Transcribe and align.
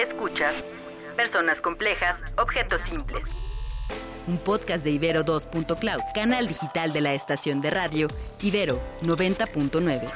Escuchas 0.00 0.64
Personas 1.14 1.60
Complejas, 1.60 2.18
Objetos 2.38 2.80
Simples. 2.80 3.22
Un 4.26 4.38
podcast 4.38 4.82
de 4.82 4.92
Ibero 4.92 5.26
2.cloud, 5.26 6.00
canal 6.14 6.48
digital 6.48 6.94
de 6.94 7.02
la 7.02 7.12
estación 7.12 7.60
de 7.60 7.68
radio 7.68 8.08
Ibero 8.40 8.80
90.9. 9.02 10.10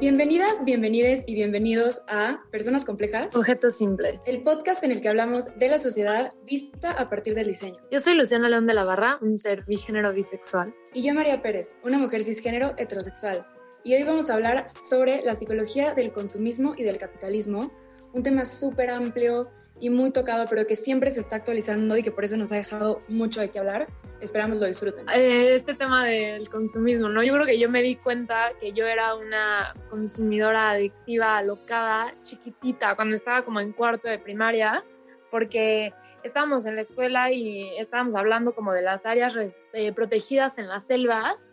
Bienvenidas, 0.00 0.64
bienvenides 0.64 1.24
y 1.26 1.34
bienvenidos 1.34 2.00
a 2.08 2.40
Personas 2.50 2.86
Complejas, 2.86 3.36
Objetos 3.36 3.76
Simples, 3.76 4.20
el 4.24 4.42
podcast 4.42 4.82
en 4.84 4.90
el 4.90 5.02
que 5.02 5.10
hablamos 5.10 5.54
de 5.58 5.68
la 5.68 5.76
sociedad 5.76 6.32
vista 6.44 6.92
a 6.92 7.10
partir 7.10 7.34
del 7.34 7.48
diseño. 7.48 7.76
Yo 7.90 8.00
soy 8.00 8.14
Luciana 8.14 8.48
León 8.48 8.66
de 8.66 8.72
la 8.72 8.84
Barra, 8.84 9.18
un 9.20 9.36
ser 9.36 9.64
bigénero 9.66 10.14
bisexual. 10.14 10.74
Y 10.94 11.06
yo 11.06 11.12
María 11.12 11.42
Pérez, 11.42 11.76
una 11.84 11.98
mujer 11.98 12.24
cisgénero 12.24 12.72
heterosexual 12.78 13.46
y 13.84 13.94
hoy 13.94 14.02
vamos 14.04 14.30
a 14.30 14.34
hablar 14.34 14.66
sobre 14.82 15.22
la 15.22 15.34
psicología 15.34 15.94
del 15.94 16.12
consumismo 16.12 16.74
y 16.76 16.84
del 16.84 16.98
capitalismo, 16.98 17.72
un 18.12 18.22
tema 18.22 18.44
súper 18.44 18.90
amplio 18.90 19.50
y 19.80 19.90
muy 19.90 20.12
tocado, 20.12 20.44
pero 20.48 20.66
que 20.66 20.76
siempre 20.76 21.10
se 21.10 21.18
está 21.18 21.36
actualizando 21.36 21.96
y 21.96 22.04
que 22.04 22.12
por 22.12 22.24
eso 22.24 22.36
nos 22.36 22.52
ha 22.52 22.56
dejado 22.56 23.00
mucho 23.08 23.40
de 23.40 23.50
qué 23.50 23.58
hablar. 23.58 23.88
Esperamos 24.20 24.60
lo 24.60 24.66
disfruten. 24.66 25.08
Eh, 25.08 25.54
este 25.54 25.74
tema 25.74 26.04
del 26.04 26.48
consumismo, 26.48 27.08
¿no? 27.08 27.24
Yo 27.24 27.32
creo 27.32 27.46
que 27.46 27.58
yo 27.58 27.68
me 27.68 27.82
di 27.82 27.96
cuenta 27.96 28.52
que 28.60 28.72
yo 28.72 28.86
era 28.86 29.16
una 29.16 29.74
consumidora 29.90 30.70
adictiva, 30.70 31.38
alocada, 31.38 32.14
chiquitita, 32.22 32.94
cuando 32.94 33.16
estaba 33.16 33.44
como 33.44 33.58
en 33.58 33.72
cuarto 33.72 34.08
de 34.08 34.20
primaria, 34.20 34.84
porque 35.32 35.92
estábamos 36.22 36.66
en 36.66 36.76
la 36.76 36.82
escuela 36.82 37.32
y 37.32 37.76
estábamos 37.78 38.14
hablando 38.14 38.54
como 38.54 38.72
de 38.72 38.82
las 38.82 39.06
áreas 39.06 39.34
eh, 39.72 39.92
protegidas 39.92 40.58
en 40.58 40.68
las 40.68 40.86
selvas 40.86 41.51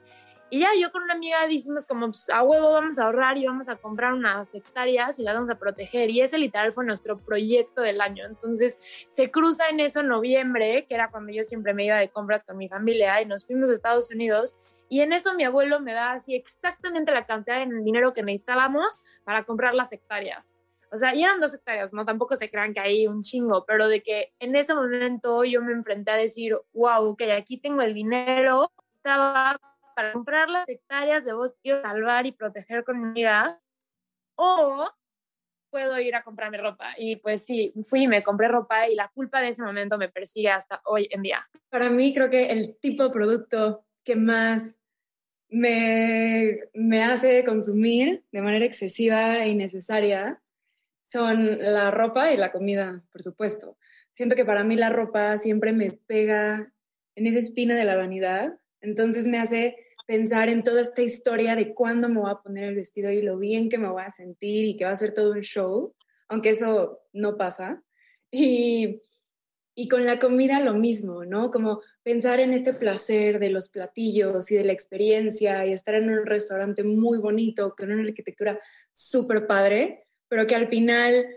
y 0.50 0.60
ya 0.60 0.70
yo 0.80 0.92
con 0.92 1.04
una 1.04 1.14
amiga 1.14 1.46
dijimos 1.48 1.86
como, 1.86 2.08
pues, 2.08 2.30
a 2.30 2.42
huevo 2.42 2.72
vamos 2.72 2.98
a 2.98 3.06
ahorrar 3.06 3.38
y 3.38 3.46
vamos 3.46 3.70
a 3.70 3.76
comprar 3.76 4.14
unas 4.14 4.54
hectáreas 4.54 5.20
y 5.20 5.24
las 5.24 5.36
vamos 5.36 5.50
a 5.50 5.60
proteger. 5.60 6.10
Y 6.10 6.22
ese 6.22 6.38
literal 6.38 6.74
fue 6.74 6.86
nuestro 6.86 7.20
proyecto 7.20 7.82
del 7.82 8.02
año. 8.02 8.26
Entonces 8.26 8.80
se 9.10 9.30
cruza 9.30 9.70
en 9.70 9.80
eso 9.80 10.00
en 10.00 10.08
noviembre, 10.08 10.86
que 10.88 10.96
era 10.96 11.12
cuando 11.12 11.32
yo 11.32 11.44
siempre 11.44 11.74
me 11.74 11.86
iba 11.86 11.98
de 11.98 12.10
compras 12.10 12.46
con 12.46 12.58
mi 12.58 12.68
familia 12.68 13.22
y 13.22 13.26
nos 13.26 13.46
fuimos 13.46 13.70
a 13.70 13.74
Estados 13.74 14.10
Unidos. 14.12 14.56
Y 14.90 15.02
en 15.02 15.14
eso 15.14 15.36
mi 15.36 15.44
abuelo 15.44 15.80
me 15.80 15.94
da 15.94 16.14
así 16.14 16.34
exactamente 16.34 17.12
la 17.12 17.28
cantidad 17.28 17.66
de 17.66 17.84
dinero 17.84 18.14
que 18.14 18.24
necesitábamos 18.24 19.04
para 19.24 19.44
comprar 19.44 19.76
las 19.76 19.92
hectáreas. 19.92 20.56
O 20.92 20.96
sea, 20.96 21.14
y 21.14 21.24
eran 21.24 21.40
dos 21.40 21.54
hectáreas, 21.54 21.94
¿no? 21.94 22.04
Tampoco 22.04 22.36
se 22.36 22.50
crean 22.50 22.74
que 22.74 22.80
hay 22.80 23.06
un 23.06 23.22
chingo, 23.22 23.64
pero 23.66 23.88
de 23.88 24.02
que 24.02 24.34
en 24.40 24.56
ese 24.56 24.74
momento 24.74 25.44
yo 25.44 25.62
me 25.62 25.74
enfrenté 25.74 26.10
a 26.10 26.16
decir, 26.16 26.58
wow, 26.74 27.16
que 27.16 27.32
aquí 27.32 27.58
tengo 27.58 27.84
el 27.84 27.94
dinero, 27.94 28.72
estaba 28.96 29.60
para 30.00 30.14
comprar 30.14 30.50
las 30.50 30.70
hectáreas 30.70 31.26
de 31.26 31.34
bosque, 31.34 31.82
salvar 31.82 32.26
y 32.26 32.32
proteger 32.32 32.86
con 32.86 33.14
vida, 33.14 33.62
o 34.38 34.90
puedo 35.70 36.00
ir 36.00 36.16
a 36.16 36.24
comprarme 36.24 36.58
ropa. 36.58 36.94
Y 36.98 37.18
pues 37.18 37.44
sí, 37.44 37.74
fui 37.84 38.04
y 38.04 38.08
me 38.08 38.24
compré 38.24 38.48
ropa 38.48 38.88
y 38.88 38.96
la 38.96 39.10
culpa 39.10 39.42
de 39.42 39.50
ese 39.50 39.62
momento 39.62 39.98
me 39.98 40.08
persigue 40.08 40.52
hasta 40.52 40.82
hoy 40.86 41.10
en 41.12 41.22
día. 41.22 41.46
Para 41.68 41.90
mí 41.90 42.14
creo 42.14 42.30
que 42.30 42.46
el 42.46 42.78
tipo 42.80 43.04
de 43.04 43.10
producto 43.10 43.86
que 44.06 44.16
más 44.16 44.78
me, 45.50 46.60
me 46.74 47.04
hace 47.04 47.44
consumir 47.44 48.24
de 48.32 48.42
manera 48.42 48.64
excesiva 48.64 49.36
e 49.44 49.50
innecesaria 49.50 50.42
son 51.02 51.60
la 51.60 51.92
ropa 51.92 52.32
y 52.32 52.38
la 52.38 52.54
comida, 52.54 53.04
por 53.12 53.22
supuesto. 53.22 53.78
Siento 54.12 54.38
que 54.38 54.46
para 54.46 54.64
mí 54.64 54.78
la 54.78 54.92
ropa 54.92 55.38
siempre 55.38 55.74
me 55.74 55.92
pega 55.92 56.72
en 57.16 57.28
esa 57.28 57.40
espina 57.40 57.76
de 57.76 57.84
la 57.84 57.98
vanidad, 57.98 58.58
entonces 58.82 59.28
me 59.28 59.40
hace 59.40 59.76
pensar 60.10 60.50
en 60.50 60.64
toda 60.64 60.82
esta 60.82 61.04
historia 61.04 61.56
de 61.56 61.72
cuándo 61.72 62.10
me 62.10 62.20
voy 62.20 62.32
a 62.32 62.42
poner 62.42 62.64
el 62.64 62.74
vestido 62.74 63.12
y 63.12 63.22
lo 63.22 63.38
bien 63.38 63.70
que 63.70 63.78
me 63.78 63.90
voy 63.90 64.02
a 64.02 64.10
sentir 64.10 64.66
y 64.66 64.76
que 64.76 64.86
va 64.86 64.90
a 64.90 64.96
ser 64.96 65.14
todo 65.14 65.34
un 65.34 65.42
show, 65.42 65.94
aunque 66.28 66.50
eso 66.50 67.02
no 67.14 67.38
pasa. 67.38 67.84
Y, 68.32 69.04
y 69.76 69.88
con 69.88 70.08
la 70.08 70.18
comida 70.18 70.62
lo 70.62 70.74
mismo, 70.74 71.26
¿no? 71.26 71.52
Como 71.52 71.82
pensar 72.02 72.40
en 72.40 72.54
este 72.54 72.74
placer 72.74 73.38
de 73.38 73.52
los 73.52 73.70
platillos 73.70 74.50
y 74.50 74.56
de 74.56 74.64
la 74.64 74.74
experiencia 74.74 75.64
y 75.68 75.74
estar 75.74 75.94
en 75.94 76.10
un 76.10 76.26
restaurante 76.26 76.84
muy 76.84 77.20
bonito, 77.20 77.76
con 77.78 77.92
una 77.92 78.02
arquitectura 78.02 78.60
súper 78.92 79.46
padre, 79.46 80.08
pero 80.28 80.48
que 80.48 80.56
al 80.56 80.70
final, 80.70 81.28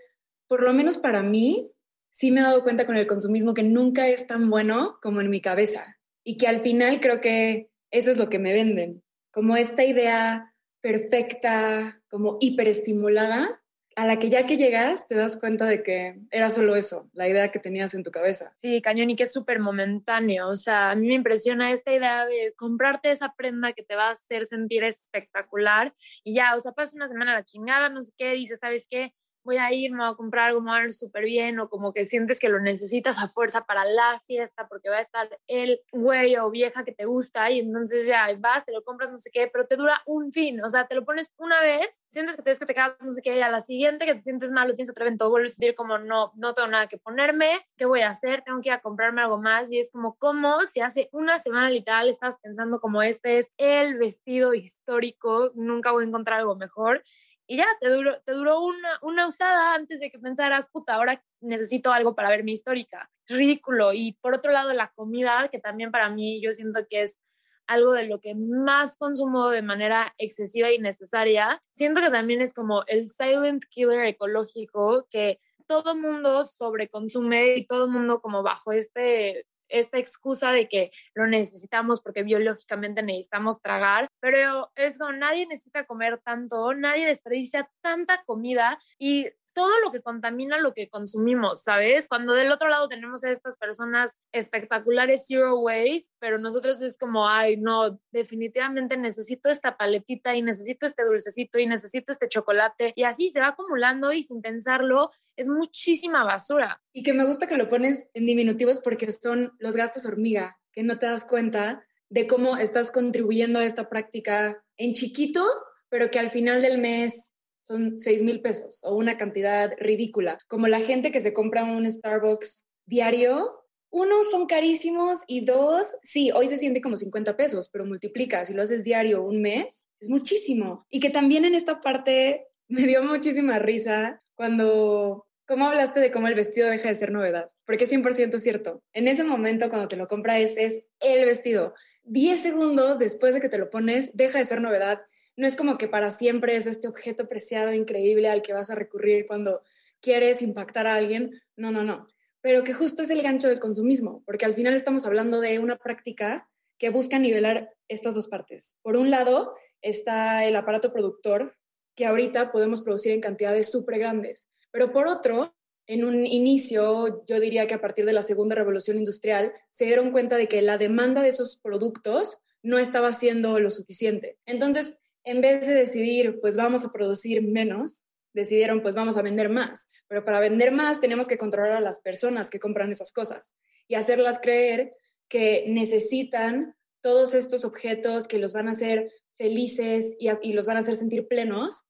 por 0.48 0.62
lo 0.62 0.72
menos 0.72 0.96
para 0.96 1.22
mí, 1.22 1.70
sí 2.08 2.30
me 2.30 2.40
he 2.40 2.44
dado 2.44 2.62
cuenta 2.62 2.86
con 2.86 2.96
el 2.96 3.06
consumismo 3.06 3.52
que 3.52 3.64
nunca 3.64 4.08
es 4.08 4.26
tan 4.26 4.48
bueno 4.48 4.96
como 5.02 5.20
en 5.20 5.28
mi 5.28 5.42
cabeza 5.42 5.98
y 6.24 6.38
que 6.38 6.46
al 6.46 6.62
final 6.62 7.00
creo 7.00 7.20
que 7.20 7.71
eso 7.92 8.10
es 8.10 8.18
lo 8.18 8.28
que 8.28 8.40
me 8.40 8.52
venden, 8.52 9.04
como 9.30 9.56
esta 9.56 9.84
idea 9.84 10.54
perfecta, 10.80 12.02
como 12.08 12.38
hiperestimulada, 12.40 13.62
a 13.94 14.06
la 14.06 14.18
que 14.18 14.30
ya 14.30 14.46
que 14.46 14.56
llegas 14.56 15.06
te 15.06 15.14
das 15.14 15.36
cuenta 15.36 15.66
de 15.66 15.82
que 15.82 16.18
era 16.30 16.50
solo 16.50 16.76
eso, 16.76 17.10
la 17.12 17.28
idea 17.28 17.52
que 17.52 17.58
tenías 17.58 17.94
en 17.94 18.02
tu 18.02 18.10
cabeza. 18.10 18.56
Sí, 18.62 18.80
cañón 18.80 19.10
y 19.10 19.16
que 19.16 19.24
es 19.24 19.32
súper 19.32 19.60
momentáneo. 19.60 20.48
O 20.48 20.56
sea, 20.56 20.90
a 20.90 20.94
mí 20.94 21.08
me 21.08 21.14
impresiona 21.14 21.72
esta 21.72 21.92
idea 21.92 22.24
de 22.26 22.54
comprarte 22.56 23.10
esa 23.10 23.34
prenda 23.36 23.72
que 23.72 23.82
te 23.82 23.94
va 23.94 24.08
a 24.08 24.12
hacer 24.12 24.46
sentir 24.46 24.82
espectacular 24.84 25.94
y 26.24 26.34
ya, 26.34 26.56
o 26.56 26.60
sea, 26.60 26.72
pasa 26.72 26.96
una 26.96 27.08
semana 27.08 27.34
la 27.34 27.44
chingada, 27.44 27.90
no 27.90 28.02
sé 28.02 28.12
qué, 28.16 28.32
dices, 28.32 28.60
¿sabes 28.60 28.86
qué? 28.88 29.12
Voy 29.44 29.56
a 29.58 29.72
ir, 29.72 29.92
me 29.92 29.98
voy 29.98 30.12
a 30.12 30.14
comprar 30.14 30.48
algo, 30.48 30.60
me 30.60 30.70
va 30.70 30.78
a 30.78 30.80
ver 30.82 30.92
súper 30.92 31.24
bien, 31.24 31.58
o 31.58 31.68
como 31.68 31.92
que 31.92 32.06
sientes 32.06 32.38
que 32.38 32.48
lo 32.48 32.60
necesitas 32.60 33.18
a 33.18 33.28
fuerza 33.28 33.64
para 33.64 33.84
la 33.84 34.20
fiesta, 34.26 34.68
porque 34.68 34.88
va 34.88 34.98
a 34.98 35.00
estar 35.00 35.28
el 35.46 35.80
güey 35.92 36.36
o 36.36 36.50
vieja 36.50 36.84
que 36.84 36.92
te 36.92 37.04
gusta, 37.04 37.50
y 37.50 37.60
entonces 37.60 38.06
ya 38.06 38.28
vas, 38.38 38.64
te 38.64 38.72
lo 38.72 38.82
compras, 38.82 39.10
no 39.10 39.16
sé 39.16 39.30
qué, 39.32 39.48
pero 39.52 39.66
te 39.66 39.76
dura 39.76 40.00
un 40.06 40.32
fin, 40.32 40.62
o 40.64 40.68
sea, 40.68 40.86
te 40.86 40.94
lo 40.94 41.04
pones 41.04 41.32
una 41.38 41.60
vez, 41.60 42.02
sientes 42.12 42.36
que 42.36 42.42
te 42.42 42.52
que 42.52 42.66
te 42.66 42.74
quedas, 42.74 42.92
no 43.00 43.10
sé 43.10 43.22
qué, 43.22 43.36
y 43.36 43.40
a 43.40 43.50
la 43.50 43.60
siguiente 43.60 44.04
que 44.04 44.14
te 44.14 44.20
sientes 44.22 44.50
mal, 44.50 44.66
tienes 44.74 44.90
otro 44.90 45.04
evento, 45.04 45.30
vuelves 45.30 45.52
a 45.52 45.54
sentir 45.54 45.74
como, 45.74 45.98
no, 45.98 46.32
no 46.36 46.54
tengo 46.54 46.68
nada 46.68 46.86
que 46.86 46.98
ponerme, 46.98 47.66
¿qué 47.76 47.86
voy 47.86 48.02
a 48.02 48.08
hacer? 48.08 48.42
Tengo 48.44 48.60
que 48.60 48.68
ir 48.68 48.74
a 48.74 48.80
comprarme 48.80 49.22
algo 49.22 49.38
más, 49.38 49.72
y 49.72 49.78
es 49.78 49.90
como, 49.90 50.16
¿cómo 50.16 50.60
si 50.66 50.80
hace 50.80 51.08
una 51.12 51.38
semana 51.38 51.70
literal 51.70 52.08
estás 52.08 52.38
pensando 52.38 52.80
como 52.80 53.02
este 53.02 53.38
es 53.38 53.52
el 53.56 53.96
vestido 53.96 54.54
histórico, 54.54 55.50
nunca 55.54 55.92
voy 55.92 56.04
a 56.04 56.08
encontrar 56.08 56.40
algo 56.40 56.56
mejor? 56.56 57.02
Y 57.52 57.58
ya, 57.58 57.66
te 57.80 57.90
duró, 57.90 58.18
te 58.22 58.32
duró 58.32 58.62
una, 58.62 58.98
una 59.02 59.26
usada 59.26 59.74
antes 59.74 60.00
de 60.00 60.10
que 60.10 60.18
pensaras, 60.18 60.68
puta, 60.72 60.94
ahora 60.94 61.22
necesito 61.42 61.92
algo 61.92 62.14
para 62.14 62.30
ver 62.30 62.44
mi 62.44 62.52
histórica. 62.52 63.10
Ridículo. 63.28 63.92
Y 63.92 64.14
por 64.22 64.32
otro 64.32 64.50
lado, 64.52 64.72
la 64.72 64.90
comida, 64.94 65.48
que 65.52 65.58
también 65.58 65.90
para 65.90 66.08
mí 66.08 66.40
yo 66.40 66.52
siento 66.52 66.86
que 66.88 67.02
es 67.02 67.20
algo 67.66 67.92
de 67.92 68.06
lo 68.06 68.20
que 68.20 68.34
más 68.34 68.96
consumo 68.96 69.50
de 69.50 69.60
manera 69.60 70.14
excesiva 70.16 70.72
y 70.72 70.78
necesaria. 70.78 71.62
Siento 71.70 72.00
que 72.00 72.08
también 72.08 72.40
es 72.40 72.54
como 72.54 72.84
el 72.86 73.06
silent 73.06 73.64
killer 73.68 74.06
ecológico 74.06 75.06
que 75.10 75.38
todo 75.66 75.94
mundo 75.94 76.44
sobreconsume 76.44 77.56
y 77.56 77.66
todo 77.66 77.86
mundo 77.86 78.22
como 78.22 78.42
bajo 78.42 78.72
este 78.72 79.44
esta 79.72 79.98
excusa 79.98 80.52
de 80.52 80.68
que 80.68 80.90
lo 81.14 81.26
necesitamos 81.26 82.00
porque 82.00 82.22
biológicamente 82.22 83.02
necesitamos 83.02 83.60
tragar, 83.60 84.08
pero 84.20 84.70
es 84.76 84.98
como 84.98 85.12
nadie 85.12 85.46
necesita 85.46 85.84
comer 85.84 86.20
tanto, 86.24 86.74
nadie 86.74 87.06
desperdicia 87.06 87.68
tanta 87.80 88.22
comida 88.24 88.78
y 88.98 89.28
todo 89.52 89.72
lo 89.84 89.92
que 89.92 90.00
contamina 90.00 90.58
lo 90.58 90.72
que 90.74 90.88
consumimos, 90.88 91.62
¿sabes? 91.62 92.08
Cuando 92.08 92.34
del 92.34 92.52
otro 92.52 92.68
lado 92.68 92.88
tenemos 92.88 93.24
a 93.24 93.30
estas 93.30 93.56
personas 93.56 94.16
espectaculares 94.32 95.24
zero 95.26 95.58
waste, 95.58 96.10
pero 96.18 96.38
nosotros 96.38 96.80
es 96.82 96.98
como, 96.98 97.28
ay, 97.28 97.56
no, 97.56 98.00
definitivamente 98.10 98.96
necesito 98.96 99.48
esta 99.48 99.76
paletita 99.76 100.34
y 100.34 100.42
necesito 100.42 100.86
este 100.86 101.04
dulcecito 101.04 101.58
y 101.58 101.66
necesito 101.66 102.12
este 102.12 102.28
chocolate 102.28 102.92
y 102.96 103.04
así 103.04 103.30
se 103.30 103.40
va 103.40 103.48
acumulando 103.48 104.12
y 104.12 104.22
sin 104.22 104.40
pensarlo 104.40 105.10
es 105.36 105.48
muchísima 105.48 106.24
basura. 106.24 106.80
Y 106.92 107.02
que 107.02 107.12
me 107.12 107.26
gusta 107.26 107.46
que 107.46 107.56
lo 107.56 107.68
pones 107.68 108.06
en 108.14 108.26
diminutivos 108.26 108.80
porque 108.80 109.10
son 109.10 109.52
los 109.58 109.76
gastos 109.76 110.06
hormiga, 110.06 110.58
que 110.72 110.82
no 110.82 110.98
te 110.98 111.06
das 111.06 111.24
cuenta 111.24 111.84
de 112.10 112.26
cómo 112.26 112.56
estás 112.56 112.90
contribuyendo 112.90 113.58
a 113.58 113.64
esta 113.64 113.88
práctica 113.88 114.62
en 114.76 114.92
chiquito, 114.92 115.46
pero 115.88 116.10
que 116.10 116.18
al 116.18 116.30
final 116.30 116.60
del 116.62 116.78
mes 116.78 117.31
son 117.62 117.98
6 117.98 118.22
mil 118.22 118.40
pesos 118.40 118.80
o 118.84 118.94
una 118.94 119.16
cantidad 119.16 119.72
ridícula. 119.78 120.38
Como 120.48 120.68
la 120.68 120.80
gente 120.80 121.10
que 121.10 121.20
se 121.20 121.32
compra 121.32 121.64
un 121.64 121.90
Starbucks 121.90 122.66
diario, 122.86 123.62
uno, 123.94 124.22
son 124.24 124.46
carísimos 124.46 125.20
y 125.26 125.44
dos, 125.44 125.96
sí, 126.02 126.30
hoy 126.32 126.48
se 126.48 126.56
siente 126.56 126.80
como 126.80 126.96
50 126.96 127.36
pesos, 127.36 127.68
pero 127.70 127.84
multiplica, 127.84 128.46
si 128.46 128.54
lo 128.54 128.62
haces 128.62 128.84
diario 128.84 129.22
un 129.22 129.42
mes, 129.42 129.86
es 130.00 130.08
muchísimo. 130.08 130.86
Y 130.88 130.98
que 130.98 131.10
también 131.10 131.44
en 131.44 131.54
esta 131.54 131.80
parte 131.80 132.46
me 132.68 132.86
dio 132.86 133.02
muchísima 133.02 133.58
risa 133.58 134.22
cuando, 134.34 135.26
¿cómo 135.46 135.66
hablaste 135.66 136.00
de 136.00 136.10
cómo 136.10 136.26
el 136.26 136.34
vestido 136.34 136.68
deja 136.68 136.88
de 136.88 136.94
ser 136.94 137.12
novedad? 137.12 137.50
Porque 137.66 137.84
es 137.84 137.92
100% 137.92 138.38
cierto. 138.38 138.82
En 138.94 139.08
ese 139.08 139.24
momento 139.24 139.68
cuando 139.68 139.88
te 139.88 139.96
lo 139.96 140.08
compras 140.08 140.56
es 140.56 140.84
el 141.00 141.26
vestido. 141.26 141.74
10 142.04 142.40
segundos 142.40 142.98
después 142.98 143.34
de 143.34 143.40
que 143.40 143.50
te 143.50 143.58
lo 143.58 143.68
pones, 143.68 144.16
deja 144.16 144.38
de 144.38 144.44
ser 144.46 144.62
novedad 144.62 145.02
no 145.36 145.46
es 145.46 145.56
como 145.56 145.78
que 145.78 145.88
para 145.88 146.10
siempre 146.10 146.56
es 146.56 146.66
este 146.66 146.88
objeto 146.88 147.28
preciado, 147.28 147.72
increíble 147.72 148.28
al 148.28 148.42
que 148.42 148.52
vas 148.52 148.70
a 148.70 148.74
recurrir 148.74 149.26
cuando 149.26 149.62
quieres 150.00 150.42
impactar 150.42 150.86
a 150.86 150.94
alguien. 150.94 151.40
No, 151.56 151.70
no, 151.70 151.84
no. 151.84 152.06
Pero 152.40 152.64
que 152.64 152.74
justo 152.74 153.02
es 153.02 153.10
el 153.10 153.22
gancho 153.22 153.48
del 153.48 153.60
consumismo, 153.60 154.22
porque 154.26 154.44
al 154.44 154.54
final 154.54 154.74
estamos 154.74 155.06
hablando 155.06 155.40
de 155.40 155.58
una 155.58 155.76
práctica 155.76 156.48
que 156.78 156.90
busca 156.90 157.18
nivelar 157.18 157.70
estas 157.88 158.14
dos 158.14 158.28
partes. 158.28 158.76
Por 158.82 158.96
un 158.96 159.10
lado 159.10 159.54
está 159.80 160.44
el 160.44 160.56
aparato 160.56 160.92
productor, 160.92 161.56
que 161.94 162.06
ahorita 162.06 162.50
podemos 162.50 162.82
producir 162.82 163.12
en 163.12 163.20
cantidades 163.20 163.70
súper 163.70 163.98
grandes. 163.98 164.48
Pero 164.70 164.92
por 164.92 165.06
otro, 165.06 165.54
en 165.86 166.04
un 166.04 166.26
inicio, 166.26 167.24
yo 167.26 167.40
diría 167.40 167.66
que 167.66 167.74
a 167.74 167.80
partir 167.80 168.04
de 168.04 168.12
la 168.12 168.22
segunda 168.22 168.54
revolución 168.54 168.98
industrial, 168.98 169.52
se 169.70 169.84
dieron 169.84 170.10
cuenta 170.10 170.36
de 170.36 170.48
que 170.48 170.62
la 170.62 170.78
demanda 170.78 171.22
de 171.22 171.28
esos 171.28 171.58
productos 171.58 172.38
no 172.62 172.78
estaba 172.78 173.12
siendo 173.12 173.58
lo 173.58 173.70
suficiente. 173.70 174.38
Entonces, 174.46 174.98
en 175.24 175.40
vez 175.40 175.66
de 175.66 175.74
decidir, 175.74 176.40
pues 176.40 176.56
vamos 176.56 176.84
a 176.84 176.90
producir 176.90 177.42
menos, 177.42 178.02
decidieron, 178.34 178.82
pues 178.82 178.94
vamos 178.94 179.16
a 179.16 179.22
vender 179.22 179.48
más. 179.48 179.88
Pero 180.08 180.24
para 180.24 180.40
vender 180.40 180.72
más 180.72 181.00
tenemos 181.00 181.28
que 181.28 181.38
controlar 181.38 181.72
a 181.72 181.80
las 181.80 182.00
personas 182.00 182.50
que 182.50 182.60
compran 182.60 182.90
esas 182.90 183.12
cosas 183.12 183.54
y 183.88 183.94
hacerlas 183.94 184.40
creer 184.40 184.94
que 185.28 185.64
necesitan 185.68 186.74
todos 187.00 187.34
estos 187.34 187.64
objetos 187.64 188.28
que 188.28 188.38
los 188.38 188.52
van 188.52 188.68
a 188.68 188.72
hacer 188.72 189.10
felices 189.38 190.16
y, 190.18 190.52
los 190.52 190.66
van 190.66 190.76
a 190.76 190.80
hacer 190.80 190.94
sentir 190.94 191.26
plenos, 191.26 191.84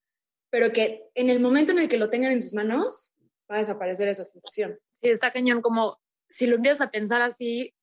pero 0.50 0.72
que 0.72 1.10
en 1.14 1.28
el 1.28 1.40
momento 1.40 1.72
en 1.72 1.78
el 1.78 1.88
que 1.88 1.98
lo 1.98 2.08
tengan 2.08 2.32
en 2.32 2.40
sus 2.40 2.54
manos, 2.54 3.06
va 3.50 3.56
a 3.56 3.58
desaparecer 3.58 4.08
esa 4.08 4.24
sensación. 4.24 4.78
Sí, 5.02 5.10
está 5.10 5.32
cañón, 5.32 5.60
como 5.60 6.00
si 6.28 6.46
lo 6.46 6.56
empiezas 6.56 6.80
a 6.80 6.90
pensar 6.90 7.20
así, 7.20 7.74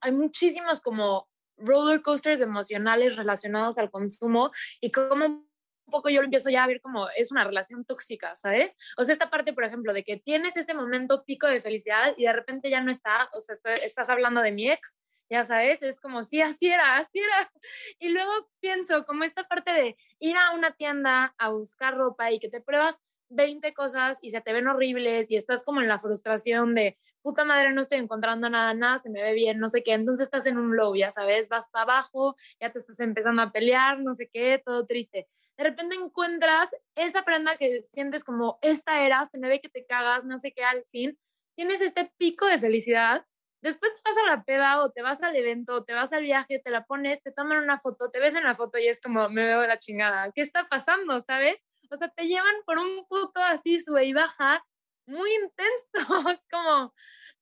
hay 0.00 0.12
muchísimos 0.12 0.80
como 0.80 1.28
roller 1.56 2.02
coasters 2.02 2.40
emocionales 2.40 3.16
relacionados 3.16 3.78
al 3.78 3.90
consumo 3.90 4.50
y 4.80 4.90
como 4.90 5.46
un 5.86 5.92
poco 5.92 6.08
yo 6.08 6.20
lo 6.20 6.24
empiezo 6.24 6.50
ya 6.50 6.64
a 6.64 6.66
ver 6.66 6.80
como 6.80 7.08
es 7.16 7.30
una 7.30 7.44
relación 7.44 7.84
tóxica, 7.84 8.36
¿sabes? 8.36 8.76
O 8.96 9.04
sea, 9.04 9.12
esta 9.12 9.30
parte, 9.30 9.52
por 9.52 9.64
ejemplo, 9.64 9.92
de 9.92 10.02
que 10.02 10.16
tienes 10.16 10.56
ese 10.56 10.74
momento 10.74 11.24
pico 11.24 11.46
de 11.46 11.60
felicidad 11.60 12.14
y 12.16 12.24
de 12.24 12.32
repente 12.32 12.70
ya 12.70 12.80
no 12.80 12.90
está, 12.90 13.30
o 13.32 13.40
sea, 13.40 13.54
estás 13.84 14.10
hablando 14.10 14.42
de 14.42 14.52
mi 14.52 14.70
ex, 14.70 14.98
ya 15.28 15.42
sabes, 15.42 15.82
es 15.82 16.00
como, 16.00 16.22
sí, 16.24 16.40
así 16.40 16.68
era, 16.68 16.98
así 16.98 17.18
era. 17.18 17.50
Y 17.98 18.08
luego 18.10 18.32
pienso 18.60 19.04
como 19.04 19.24
esta 19.24 19.44
parte 19.44 19.72
de 19.72 19.96
ir 20.18 20.36
a 20.36 20.52
una 20.52 20.72
tienda 20.72 21.34
a 21.38 21.48
buscar 21.50 21.96
ropa 21.96 22.30
y 22.30 22.38
que 22.38 22.48
te 22.48 22.60
pruebas 22.60 23.00
20 23.28 23.74
cosas 23.74 24.18
y 24.22 24.30
se 24.30 24.40
te 24.40 24.52
ven 24.52 24.68
horribles 24.68 25.30
y 25.30 25.36
estás 25.36 25.64
como 25.64 25.80
en 25.80 25.88
la 25.88 25.98
frustración 25.98 26.74
de, 26.74 26.96
puta 27.26 27.44
madre, 27.44 27.72
no 27.72 27.80
estoy 27.80 27.98
encontrando 27.98 28.48
nada, 28.48 28.72
nada, 28.72 29.00
se 29.00 29.10
me 29.10 29.20
ve 29.20 29.34
bien, 29.34 29.58
no 29.58 29.68
sé 29.68 29.82
qué. 29.82 29.94
Entonces 29.94 30.26
estás 30.26 30.46
en 30.46 30.58
un 30.58 30.76
low, 30.76 30.94
ya 30.94 31.10
sabes, 31.10 31.48
vas 31.48 31.66
para 31.72 31.82
abajo, 31.82 32.36
ya 32.60 32.70
te 32.70 32.78
estás 32.78 33.00
empezando 33.00 33.42
a 33.42 33.50
pelear, 33.50 33.98
no 33.98 34.14
sé 34.14 34.30
qué, 34.32 34.62
todo 34.64 34.86
triste. 34.86 35.26
De 35.58 35.64
repente 35.64 35.96
encuentras 35.96 36.70
esa 36.94 37.24
prenda 37.24 37.56
que 37.56 37.82
sientes 37.82 38.22
como, 38.22 38.60
esta 38.62 39.04
era, 39.04 39.24
se 39.24 39.38
me 39.38 39.48
ve 39.48 39.60
que 39.60 39.68
te 39.68 39.84
cagas, 39.84 40.24
no 40.24 40.38
sé 40.38 40.52
qué, 40.52 40.62
al 40.62 40.84
fin. 40.92 41.18
Tienes 41.56 41.80
este 41.80 42.12
pico 42.16 42.46
de 42.46 42.60
felicidad. 42.60 43.26
Después 43.60 43.92
te 43.92 44.02
vas 44.04 44.16
a 44.18 44.36
la 44.36 44.44
peda 44.44 44.80
o 44.84 44.92
te 44.92 45.02
vas 45.02 45.20
al 45.20 45.34
evento, 45.34 45.82
te 45.82 45.94
vas 45.94 46.12
al 46.12 46.22
viaje, 46.22 46.60
te 46.60 46.70
la 46.70 46.84
pones, 46.84 47.20
te 47.22 47.32
toman 47.32 47.58
una 47.58 47.76
foto, 47.76 48.08
te 48.08 48.20
ves 48.20 48.36
en 48.36 48.44
la 48.44 48.54
foto 48.54 48.78
y 48.78 48.86
es 48.86 49.00
como, 49.00 49.28
me 49.30 49.46
veo 49.46 49.62
de 49.62 49.66
la 49.66 49.80
chingada. 49.80 50.30
¿Qué 50.32 50.42
está 50.42 50.68
pasando, 50.68 51.18
sabes? 51.18 51.60
O 51.90 51.96
sea, 51.96 52.08
te 52.08 52.28
llevan 52.28 52.54
por 52.64 52.78
un 52.78 53.04
puto 53.08 53.42
así, 53.42 53.80
sube 53.80 54.04
y 54.04 54.12
baja, 54.12 54.62
muy 55.06 55.30
intenso. 55.34 56.28
Es 56.30 56.46
como, 56.50 56.94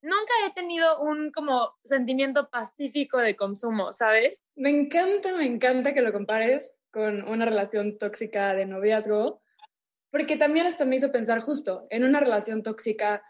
nunca 0.02 0.32
he 0.46 0.52
tenido 0.52 1.00
un 1.00 1.32
como 1.32 1.74
sentimiento 1.84 2.48
pacífico 2.50 3.18
de 3.18 3.36
consumo, 3.36 3.92
¿sabes? 3.92 4.46
Me 4.54 4.70
encanta, 4.70 5.36
me 5.36 5.46
encanta 5.46 5.94
que 5.94 6.02
lo 6.02 6.12
compares 6.12 6.74
con 6.90 7.28
una 7.28 7.44
relación 7.44 7.98
tóxica 7.98 8.54
de 8.54 8.66
noviazgo, 8.66 9.42
porque 10.10 10.36
también 10.36 10.66
esto 10.66 10.86
me 10.86 10.96
hizo 10.96 11.10
pensar 11.10 11.40
justo, 11.40 11.86
en 11.90 12.04
una 12.04 12.20
relación 12.20 12.62
tóxica, 12.62 13.24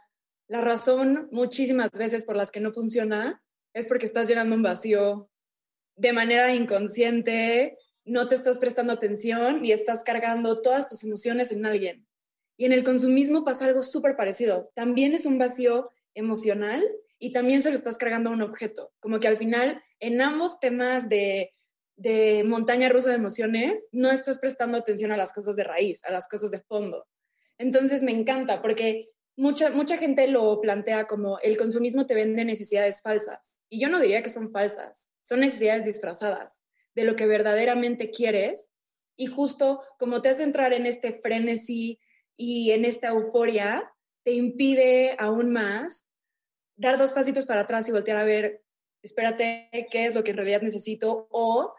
la 0.48 0.60
razón 0.60 1.28
muchísimas 1.32 1.90
veces 1.92 2.26
por 2.26 2.36
las 2.36 2.50
que 2.50 2.60
no 2.60 2.72
funciona 2.72 3.42
es 3.72 3.86
porque 3.86 4.04
estás 4.04 4.28
llenando 4.28 4.54
un 4.54 4.62
vacío 4.62 5.30
de 5.96 6.12
manera 6.12 6.52
inconsciente 6.52 7.78
no 8.04 8.28
te 8.28 8.34
estás 8.34 8.58
prestando 8.58 8.92
atención 8.92 9.64
y 9.64 9.72
estás 9.72 10.04
cargando 10.04 10.60
todas 10.60 10.86
tus 10.88 11.04
emociones 11.04 11.50
en 11.52 11.64
alguien. 11.64 12.06
Y 12.56 12.66
en 12.66 12.72
el 12.72 12.84
consumismo 12.84 13.44
pasa 13.44 13.66
algo 13.66 13.82
súper 13.82 14.16
parecido. 14.16 14.70
También 14.74 15.12
es 15.12 15.26
un 15.26 15.38
vacío 15.38 15.90
emocional 16.14 16.82
y 17.18 17.32
también 17.32 17.62
se 17.62 17.70
lo 17.70 17.74
estás 17.74 17.98
cargando 17.98 18.30
a 18.30 18.32
un 18.32 18.42
objeto. 18.42 18.92
Como 19.00 19.20
que 19.20 19.28
al 19.28 19.36
final, 19.36 19.82
en 19.98 20.20
ambos 20.20 20.60
temas 20.60 21.08
de, 21.08 21.52
de 21.96 22.44
montaña 22.44 22.88
rusa 22.88 23.10
de 23.10 23.16
emociones, 23.16 23.86
no 23.92 24.10
estás 24.10 24.38
prestando 24.38 24.78
atención 24.78 25.12
a 25.12 25.16
las 25.16 25.32
cosas 25.32 25.56
de 25.56 25.64
raíz, 25.64 26.04
a 26.04 26.12
las 26.12 26.28
cosas 26.28 26.50
de 26.50 26.60
fondo. 26.60 27.06
Entonces 27.58 28.02
me 28.02 28.12
encanta 28.12 28.62
porque 28.62 29.10
mucha, 29.36 29.70
mucha 29.70 29.96
gente 29.96 30.26
lo 30.28 30.60
plantea 30.60 31.06
como 31.06 31.38
el 31.40 31.56
consumismo 31.56 32.06
te 32.06 32.14
vende 32.14 32.44
necesidades 32.44 33.02
falsas. 33.02 33.60
Y 33.68 33.80
yo 33.80 33.88
no 33.88 34.00
diría 34.00 34.22
que 34.22 34.30
son 34.30 34.50
falsas, 34.50 35.10
son 35.22 35.40
necesidades 35.40 35.84
disfrazadas 35.84 36.62
de 36.94 37.04
lo 37.04 37.16
que 37.16 37.26
verdaderamente 37.26 38.10
quieres 38.10 38.70
y 39.16 39.26
justo 39.26 39.82
como 39.98 40.22
te 40.22 40.28
hace 40.28 40.42
entrar 40.42 40.72
en 40.72 40.86
este 40.86 41.20
frenesí 41.20 42.00
y 42.36 42.72
en 42.72 42.84
esta 42.84 43.08
euforia, 43.08 43.92
te 44.24 44.32
impide 44.32 45.16
aún 45.18 45.52
más 45.52 46.08
dar 46.76 46.98
dos 46.98 47.12
pasitos 47.12 47.46
para 47.46 47.62
atrás 47.62 47.88
y 47.88 47.92
voltear 47.92 48.16
a 48.16 48.24
ver, 48.24 48.62
espérate, 49.02 49.68
qué 49.90 50.06
es 50.06 50.14
lo 50.14 50.24
que 50.24 50.30
en 50.30 50.38
realidad 50.38 50.62
necesito 50.62 51.28
o, 51.30 51.74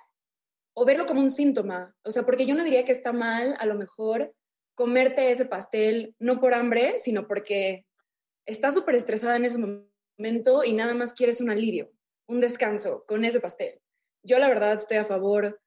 o 0.75 0.85
verlo 0.85 1.05
como 1.05 1.21
un 1.21 1.31
síntoma. 1.31 1.95
O 2.03 2.11
sea, 2.11 2.23
porque 2.23 2.45
yo 2.45 2.55
no 2.55 2.63
diría 2.63 2.85
que 2.85 2.91
está 2.91 3.11
mal 3.11 3.55
a 3.59 3.65
lo 3.65 3.75
mejor 3.75 4.33
comerte 4.75 5.31
ese 5.31 5.45
pastel, 5.45 6.15
no 6.19 6.35
por 6.35 6.53
hambre, 6.53 6.97
sino 6.97 7.27
porque 7.27 7.85
estás 8.45 8.75
súper 8.75 8.95
estresada 8.95 9.37
en 9.37 9.45
ese 9.45 9.57
momento 9.57 10.63
y 10.63 10.73
nada 10.73 10.93
más 10.93 11.13
quieres 11.13 11.41
un 11.41 11.49
alivio, 11.49 11.91
un 12.27 12.39
descanso 12.39 13.03
con 13.07 13.25
ese 13.25 13.39
pastel 13.39 13.81
yo 14.25 14.39
la 14.39 14.49
verdad 14.49 14.73
estoy 14.73 14.97
a 14.97 15.05
favor, 15.05 15.61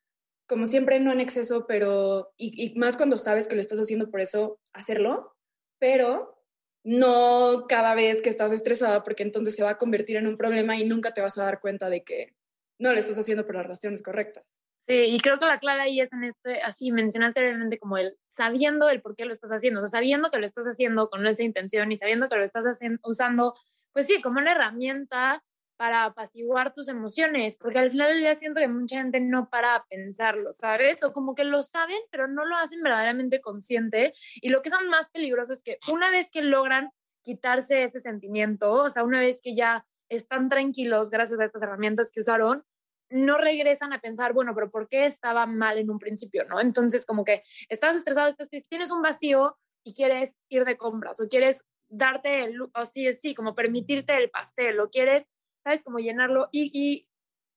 como 0.48 0.66
siempre, 0.66 0.98
no 0.98 1.12
en 1.12 1.20
exceso, 1.20 1.66
pero, 1.66 2.32
y, 2.36 2.74
más 2.78 2.96
cuando 2.96 3.18
sabes 3.18 3.46
que 3.46 3.54
lo 3.54 3.60
estás 3.60 3.78
haciendo 3.78 4.10
por 4.10 4.20
eso, 4.20 4.58
hacerlo, 4.72 5.36
pero 5.78 6.42
no 6.84 7.66
cada 7.68 7.94
vez 7.94 8.22
que 8.22 8.30
estás 8.30 8.50
estresada, 8.52 9.04
porque 9.04 9.22
entonces 9.22 9.54
se 9.54 9.62
va 9.62 9.70
a 9.70 9.78
convertir 9.78 10.16
en 10.16 10.26
un 10.26 10.38
problema 10.38 10.76
y 10.76 10.86
nunca 10.86 11.12
te 11.12 11.20
vas 11.20 11.36
a 11.36 11.44
dar 11.44 11.60
cuenta 11.60 11.90
de 11.90 12.02
que 12.02 12.34
no 12.78 12.92
lo 12.92 12.98
estás 12.98 13.18
haciendo 13.18 13.44
por 13.44 13.56
las 13.56 13.66
razones 13.66 14.02
correctas. 14.02 14.60
Sí, 14.86 14.94
y 14.94 15.20
creo 15.20 15.38
que 15.38 15.44
la 15.44 15.58
clave 15.58 15.82
ahí 15.82 16.00
es 16.00 16.10
en 16.14 16.24
este, 16.24 16.62
así 16.62 16.92
mencionaste 16.92 17.40
realmente 17.40 17.78
como 17.78 17.98
el 17.98 18.16
sabiendo 18.26 18.88
el 18.88 19.02
por 19.02 19.16
qué 19.16 19.26
lo 19.26 19.32
estás 19.32 19.50
haciendo, 19.50 19.80
o 19.80 19.82
sea, 19.82 19.90
sabiendo 19.90 20.30
que 20.30 20.38
lo 20.38 20.46
estás 20.46 20.64
haciendo 20.64 21.10
con 21.10 21.26
esa 21.26 21.42
intención 21.42 21.92
y 21.92 21.98
sabiendo 21.98 22.30
que 22.30 22.36
lo 22.36 22.44
estás 22.44 22.64
haciendo, 22.64 22.98
usando, 23.04 23.54
pues 23.92 24.06
sí, 24.06 24.22
como 24.22 24.38
una 24.38 24.52
herramienta 24.52 25.44
para 25.78 26.04
apaciguar 26.04 26.74
tus 26.74 26.88
emociones, 26.88 27.56
porque 27.56 27.78
al 27.78 27.92
final 27.92 28.20
ya 28.20 28.34
siento 28.34 28.60
que 28.60 28.66
mucha 28.66 28.96
gente 28.96 29.20
no 29.20 29.48
para 29.48 29.76
a 29.76 29.86
pensarlo, 29.86 30.52
¿sabes? 30.52 31.02
O 31.04 31.12
como 31.12 31.36
que 31.36 31.44
lo 31.44 31.62
saben, 31.62 32.00
pero 32.10 32.26
no 32.26 32.44
lo 32.44 32.56
hacen 32.56 32.82
verdaderamente 32.82 33.40
consciente. 33.40 34.12
Y 34.42 34.48
lo 34.48 34.60
que 34.60 34.70
es 34.70 34.74
más 34.90 35.08
peligroso 35.10 35.52
es 35.52 35.62
que 35.62 35.78
una 35.90 36.10
vez 36.10 36.30
que 36.32 36.42
logran 36.42 36.90
quitarse 37.22 37.84
ese 37.84 38.00
sentimiento, 38.00 38.72
o 38.72 38.90
sea, 38.90 39.04
una 39.04 39.20
vez 39.20 39.40
que 39.40 39.54
ya 39.54 39.86
están 40.08 40.48
tranquilos 40.48 41.10
gracias 41.10 41.38
a 41.38 41.44
estas 41.44 41.62
herramientas 41.62 42.10
que 42.10 42.20
usaron, 42.20 42.64
no 43.08 43.38
regresan 43.38 43.92
a 43.92 44.00
pensar, 44.00 44.32
bueno, 44.32 44.54
pero 44.56 44.70
¿por 44.70 44.88
qué 44.88 45.06
estaba 45.06 45.46
mal 45.46 45.78
en 45.78 45.90
un 45.90 46.00
principio, 46.00 46.44
no? 46.44 46.60
Entonces, 46.60 47.06
como 47.06 47.24
que 47.24 47.44
estás 47.68 47.94
estresado, 47.94 48.28
estás, 48.28 48.48
tienes 48.68 48.90
un 48.90 49.00
vacío 49.00 49.56
y 49.84 49.94
quieres 49.94 50.40
ir 50.48 50.64
de 50.64 50.76
compras 50.76 51.20
o 51.20 51.28
quieres 51.28 51.62
darte 51.88 52.44
el, 52.44 52.60
o 52.60 52.84
sí, 52.84 53.12
sí, 53.12 53.34
como 53.34 53.54
permitirte 53.54 54.16
el 54.16 54.28
pastel 54.28 54.80
o 54.80 54.90
quieres 54.90 55.28
¿sabes? 55.68 55.82
Como 55.82 55.98
llenarlo 55.98 56.48
y, 56.50 57.06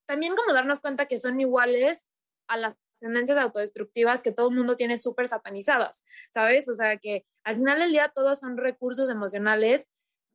también 0.05 0.35
como 0.35 0.51
darnos 0.51 0.81
cuenta 0.81 1.05
que 1.05 1.17
son 1.17 1.39
iguales 1.39 2.09
a 2.49 2.57
las 2.57 2.77
tendencias 2.99 3.37
autodestructivas 3.37 4.21
que 4.21 4.33
todo 4.33 4.49
el 4.49 4.55
mundo 4.55 4.75
tiene 4.75 4.97
súper 4.97 5.29
satanizadas, 5.29 6.03
¿sabes? 6.33 6.67
O 6.67 6.75
sea, 6.75 6.97
que 6.97 7.25
al 7.45 7.55
final 7.55 7.79
del 7.79 7.91
día 7.91 8.11
todos 8.13 8.41
son 8.41 8.57
recursos 8.57 9.09
emocionales, 9.09 9.89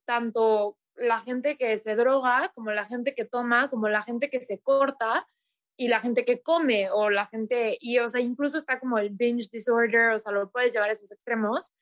tanto 0.06 0.78
la 0.95 1.21
gente 1.21 1.56
que 1.56 1.76
se 1.76 1.95
droga, 1.95 2.50
como 2.54 2.71
la 2.71 2.87
gente 2.87 3.14
que 3.14 3.26
toma, 3.26 3.68
como 3.68 3.90
la 3.90 4.02
gente 4.02 4.30
que 4.30 4.40
se 4.40 4.59
corta 4.59 5.28
y 5.76 5.88
la 5.88 6.00
gente 6.00 6.25
que 6.25 6.40
come 6.40 6.88
o 6.90 7.11
la 7.11 7.26
gente, 7.26 7.76
y 7.78 7.99
o 7.99 8.09
sea, 8.09 8.23
incluso 8.23 8.56
está 8.56 8.80
como 8.80 8.97
el 8.97 9.11
binge 9.11 9.50
disorder, 9.52 10.12
o 10.12 10.18
sea, 10.18 10.33
lo 10.33 10.50
puedes 10.50 10.73
llevar 10.73 10.88
a 10.88 10.92
esos 10.92 11.12
extremos. 11.12 11.75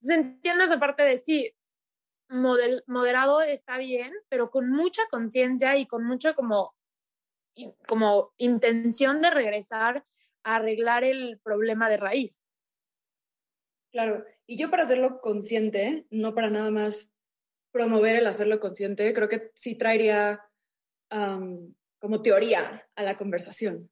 Entonces 0.00 0.16
entiendo 0.16 0.64
esa 0.64 0.80
parte 0.80 1.02
de 1.02 1.18
sí, 1.18 1.54
moderado 2.32 3.40
está 3.42 3.78
bien, 3.78 4.12
pero 4.28 4.50
con 4.50 4.70
mucha 4.70 5.02
conciencia 5.10 5.76
y 5.76 5.86
con 5.86 6.04
mucha 6.04 6.34
como, 6.34 6.74
como 7.86 8.32
intención 8.38 9.20
de 9.20 9.30
regresar 9.30 10.04
a 10.42 10.56
arreglar 10.56 11.04
el 11.04 11.38
problema 11.42 11.88
de 11.88 11.96
raíz. 11.96 12.44
Claro, 13.92 14.24
y 14.46 14.56
yo 14.56 14.70
para 14.70 14.84
hacerlo 14.84 15.20
consciente, 15.20 16.06
no 16.10 16.34
para 16.34 16.50
nada 16.50 16.70
más 16.70 17.14
promover 17.72 18.16
el 18.16 18.26
hacerlo 18.26 18.58
consciente, 18.58 19.12
creo 19.12 19.28
que 19.28 19.50
sí 19.54 19.76
traería 19.76 20.40
como 21.98 22.22
teoría 22.22 22.88
a 22.96 23.02
la 23.02 23.18
conversación. 23.18 23.90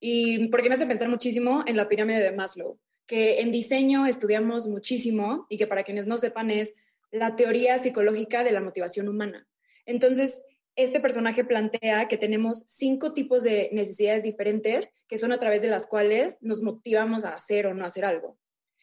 Y 0.00 0.48
porque 0.48 0.68
me 0.68 0.74
hace 0.74 0.86
pensar 0.86 1.08
muchísimo 1.08 1.62
en 1.66 1.76
la 1.76 1.88
pirámide 1.88 2.20
de 2.20 2.32
Maslow, 2.32 2.78
que 3.06 3.40
en 3.40 3.50
diseño 3.50 4.04
estudiamos 4.06 4.68
muchísimo 4.68 5.46
y 5.48 5.56
que 5.56 5.66
para 5.66 5.82
quienes 5.82 6.06
no 6.06 6.18
sepan 6.18 6.50
es 6.50 6.74
la 7.12 7.36
teoría 7.36 7.78
psicológica 7.78 8.42
de 8.42 8.50
la 8.50 8.60
motivación 8.60 9.08
humana. 9.08 9.46
Entonces, 9.86 10.44
este 10.74 10.98
personaje 10.98 11.44
plantea 11.44 12.08
que 12.08 12.16
tenemos 12.16 12.64
cinco 12.66 13.12
tipos 13.12 13.42
de 13.42 13.68
necesidades 13.72 14.24
diferentes 14.24 14.90
que 15.06 15.18
son 15.18 15.30
a 15.30 15.38
través 15.38 15.62
de 15.62 15.68
las 15.68 15.86
cuales 15.86 16.38
nos 16.40 16.62
motivamos 16.62 17.24
a 17.24 17.34
hacer 17.34 17.66
o 17.66 17.74
no 17.74 17.84
hacer 17.84 18.04
algo. 18.04 18.38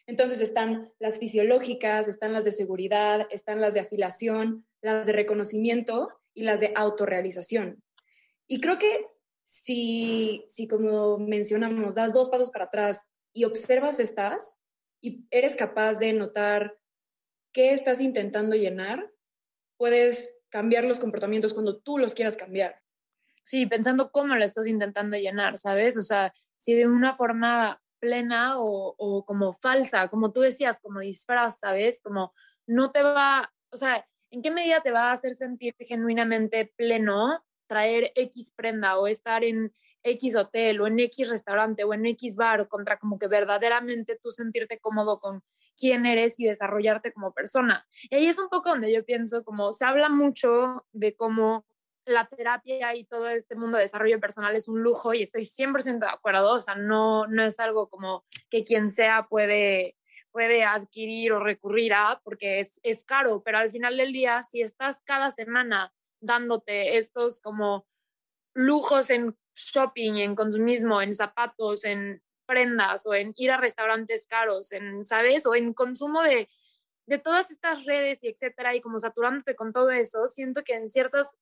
Entonces 0.05 0.41
están 0.41 0.91
las 0.99 1.19
fisiológicas, 1.19 2.07
están 2.07 2.33
las 2.33 2.43
de 2.43 2.51
seguridad, 2.51 3.27
están 3.31 3.61
las 3.61 3.73
de 3.73 3.81
afiliación, 3.81 4.65
las 4.81 5.07
de 5.07 5.13
reconocimiento 5.13 6.09
y 6.33 6.43
las 6.43 6.59
de 6.59 6.71
autorrealización. 6.75 7.83
Y 8.47 8.59
creo 8.61 8.77
que 8.77 9.05
si, 9.43 10.45
si 10.47 10.67
como 10.67 11.17
mencionamos, 11.17 11.95
das 11.95 12.13
dos 12.13 12.29
pasos 12.29 12.51
para 12.51 12.65
atrás 12.65 13.07
y 13.33 13.43
observas 13.43 13.99
estas 13.99 14.57
y 15.01 15.25
eres 15.31 15.55
capaz 15.55 15.99
de 15.99 16.13
notar 16.13 16.78
qué 17.51 17.73
estás 17.73 18.01
intentando 18.01 18.55
llenar, 18.55 19.11
puedes 19.77 20.35
cambiar 20.49 20.83
los 20.83 20.99
comportamientos 20.99 21.53
cuando 21.53 21.77
tú 21.79 21.97
los 21.97 22.13
quieras 22.13 22.37
cambiar. 22.37 22.81
Sí, 23.43 23.65
pensando 23.65 24.11
cómo 24.11 24.35
lo 24.35 24.43
estás 24.43 24.67
intentando 24.67 25.17
llenar, 25.17 25.57
¿sabes? 25.57 25.97
O 25.97 26.01
sea, 26.01 26.33
si 26.55 26.73
de 26.73 26.87
una 26.87 27.15
forma 27.15 27.81
plena 27.99 28.55
o, 28.57 29.25
como 29.25 29.53
falsa, 29.53 30.07
como 30.07 30.31
tú 30.31 30.41
decías, 30.41 30.79
como 30.79 30.99
disfraz, 30.99 31.59
¿sabes? 31.59 32.01
Como 32.01 32.33
no 32.67 32.91
te 32.91 33.03
va, 33.03 33.51
o 33.71 33.77
sea, 33.77 34.05
¿en 34.31 34.41
qué 34.41 34.51
medida 34.51 34.81
te 34.81 34.91
va 34.91 35.09
a 35.09 35.13
hacer 35.13 35.35
sentir 35.35 35.75
genuinamente 35.79 36.71
pleno 36.75 37.43
traer 37.67 38.11
X 38.15 38.51
prenda 38.55 38.97
o 38.97 39.07
estar 39.07 39.43
en 39.43 39.71
X 40.03 40.35
hotel 40.35 40.81
o 40.81 40.87
en 40.87 40.99
X 40.99 41.29
restaurante 41.29 41.83
o 41.83 41.93
en 41.93 42.05
X 42.07 42.35
bar 42.35 42.67
contra 42.67 42.97
como 42.97 43.19
que 43.19 43.27
verdaderamente 43.27 44.17
tú 44.21 44.31
sentirte 44.31 44.79
cómodo 44.79 45.19
con 45.19 45.43
quién 45.79 46.05
eres 46.05 46.39
y 46.39 46.45
desarrollarte 46.45 47.13
como 47.13 47.33
persona. 47.33 47.87
Y 48.09 48.15
ahí 48.15 48.27
es 48.27 48.37
un 48.37 48.49
poco 48.49 48.69
donde 48.69 48.91
yo 48.93 49.03
pienso 49.05 49.43
como 49.43 49.71
se 49.71 49.85
habla 49.85 50.09
mucho 50.09 50.85
de 50.91 51.15
cómo 51.15 51.65
la 52.05 52.27
terapia 52.27 52.95
y 52.95 53.05
todo 53.05 53.29
este 53.29 53.55
mundo 53.55 53.77
de 53.77 53.83
desarrollo 53.83 54.19
personal 54.19 54.55
es 54.55 54.67
un 54.67 54.81
lujo 54.81 55.13
y 55.13 55.21
estoy 55.21 55.45
100% 55.45 55.99
de 55.99 56.11
acuerdo, 56.11 56.53
o 56.53 56.61
sea, 56.61 56.75
no, 56.75 57.27
no 57.27 57.43
es 57.43 57.59
algo 57.59 57.87
como 57.87 58.25
que 58.49 58.63
quien 58.63 58.89
sea 58.89 59.27
puede, 59.29 59.95
puede 60.31 60.63
adquirir 60.63 61.33
o 61.33 61.39
recurrir 61.39 61.93
a, 61.93 62.19
porque 62.23 62.59
es, 62.59 62.79
es 62.83 63.03
caro, 63.03 63.43
pero 63.43 63.59
al 63.59 63.69
final 63.69 63.95
del 63.95 64.11
día, 64.11 64.41
si 64.43 64.61
estás 64.61 65.01
cada 65.01 65.29
semana 65.29 65.93
dándote 66.19 66.97
estos 66.97 67.41
como 67.41 67.85
lujos 68.53 69.09
en 69.09 69.37
shopping, 69.55 70.15
en 70.15 70.35
consumismo, 70.35 71.01
en 71.01 71.13
zapatos, 71.13 71.85
en 71.85 72.21
prendas 72.49 73.05
o 73.05 73.13
en 73.13 73.31
ir 73.35 73.51
a 73.51 73.57
restaurantes 73.57 74.25
caros, 74.25 74.71
en, 74.71 75.05
¿sabes? 75.05 75.45
O 75.45 75.53
en 75.53 75.73
consumo 75.73 76.23
de, 76.23 76.49
de 77.05 77.19
todas 77.19 77.51
estas 77.51 77.85
redes 77.85 78.23
y 78.23 78.29
etcétera, 78.29 78.75
y 78.75 78.81
como 78.81 78.97
saturándote 78.97 79.55
con 79.55 79.71
todo 79.71 79.91
eso, 79.91 80.27
siento 80.27 80.63
que 80.63 80.73
en 80.73 80.89
ciertas 80.89 81.37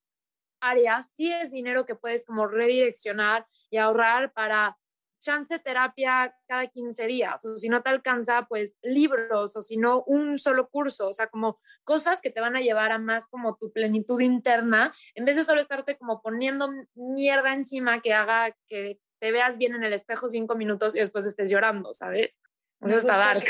áreas 0.59 1.13
sí 1.15 1.31
es 1.31 1.51
dinero 1.51 1.85
que 1.85 1.95
puedes 1.95 2.25
como 2.25 2.45
redireccionar 2.47 3.47
y 3.69 3.77
ahorrar 3.77 4.33
para 4.33 4.77
chance 5.21 5.57
terapia 5.59 6.35
cada 6.47 6.67
15 6.67 7.07
días, 7.07 7.45
o 7.45 7.57
si 7.57 7.69
no 7.69 7.81
te 7.81 7.89
alcanza, 7.89 8.45
pues 8.47 8.77
libros, 8.81 9.55
o 9.55 9.61
si 9.61 9.77
no, 9.77 10.03
un 10.07 10.37
solo 10.37 10.69
curso, 10.69 11.07
o 11.07 11.13
sea, 11.13 11.27
como 11.27 11.59
cosas 11.83 12.21
que 12.21 12.29
te 12.29 12.41
van 12.41 12.55
a 12.55 12.61
llevar 12.61 12.91
a 12.91 12.99
más 12.99 13.27
como 13.27 13.55
tu 13.55 13.71
plenitud 13.71 14.19
interna, 14.19 14.91
en 15.15 15.25
vez 15.25 15.35
de 15.35 15.43
solo 15.43 15.61
estarte 15.61 15.97
como 15.97 16.21
poniendo 16.21 16.69
mierda 16.95 17.53
encima 17.53 18.01
que 18.01 18.13
haga 18.13 18.55
que 18.67 18.99
te 19.19 19.31
veas 19.31 19.57
bien 19.57 19.75
en 19.75 19.83
el 19.83 19.93
espejo 19.93 20.27
cinco 20.29 20.55
minutos 20.55 20.95
y 20.95 20.99
después 20.99 21.25
estés 21.25 21.49
llorando, 21.49 21.93
¿sabes? 21.93 22.39
Eso 22.81 22.97
está 22.97 23.17
dark. 23.17 23.43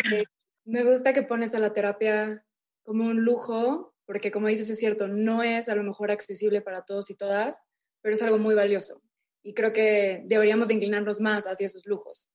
me 0.66 0.84
gusta 0.84 1.14
que 1.14 1.24
pones 1.24 1.54
a 1.56 1.60
la 1.60 1.74
terapia 1.74 2.46
como 2.84 3.06
un 3.06 3.24
lujo 3.24 3.94
porque 4.08 4.32
como 4.32 4.48
dices 4.48 4.70
es 4.70 4.80
cierto, 4.80 5.10
no 5.10 5.44
es 5.44 5.70
a 5.70 5.76
lo 5.76 5.84
mejor 5.84 6.12
accesible 6.12 6.62
para 6.62 6.84
todos 6.84 7.10
y 7.12 7.16
todas, 7.16 7.62
pero 8.02 8.14
es 8.14 8.22
algo 8.24 8.40
muy 8.40 8.56
valioso. 8.56 9.02
Y 9.44 9.54
creo 9.54 9.74
que 9.74 10.24
deberíamos 10.26 10.70
de 10.70 10.76
inclinarnos 10.76 11.20
más 11.20 11.46
hacia 11.46 11.68
esos 11.68 11.86
lujos. 11.86 12.30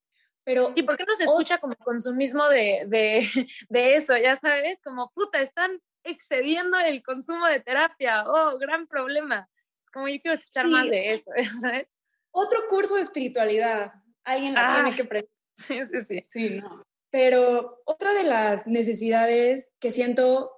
Pero, 0.44 0.72
¿Y 0.74 0.82
por 0.82 0.98
qué 0.98 1.04
no 1.06 1.14
se 1.14 1.24
escucha 1.24 1.58
como 1.58 1.74
consumismo 1.76 2.46
de, 2.48 2.84
de, 2.86 3.26
de 3.70 3.94
eso? 3.94 4.16
Ya 4.18 4.36
sabes, 4.36 4.82
como 4.82 5.10
puta, 5.14 5.40
están 5.40 5.80
excediendo 6.04 6.78
el 6.78 7.02
consumo 7.02 7.46
de 7.46 7.60
terapia. 7.60 8.24
Oh, 8.26 8.58
gran 8.58 8.86
problema. 8.86 9.48
Es 9.84 9.90
como 9.90 10.08
yo 10.08 10.20
quiero 10.20 10.34
escuchar 10.34 10.68
más 10.68 10.90
de 10.90 11.14
eso, 11.14 11.30
¿sabes? 11.60 11.96
Otro 12.32 12.60
curso 12.68 12.96
de 12.96 13.02
espiritualidad. 13.02 13.92
Alguien 14.24 14.54
la 14.54 14.74
tiene 14.74 14.90
ah, 14.90 14.96
que 14.96 15.02
aprender. 15.02 15.30
Sí, 15.54 15.84
sí, 15.84 16.00
sí. 16.00 16.20
Sí, 16.24 16.50
no. 16.50 16.80
Pero 17.10 17.82
otra 17.84 18.14
de 18.14 18.24
las 18.24 18.66
necesidades 18.66 19.70
que 19.78 19.90
siento 19.90 20.50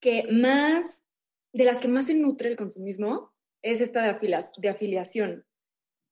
que 0.00 0.28
más, 0.30 1.04
de 1.52 1.64
las 1.64 1.80
que 1.80 1.88
más 1.88 2.06
se 2.06 2.14
nutre 2.14 2.48
el 2.48 2.56
consumismo, 2.56 3.34
es 3.62 3.80
esta 3.80 4.02
de, 4.02 4.40
de 4.58 4.68
afiliación, 4.68 5.44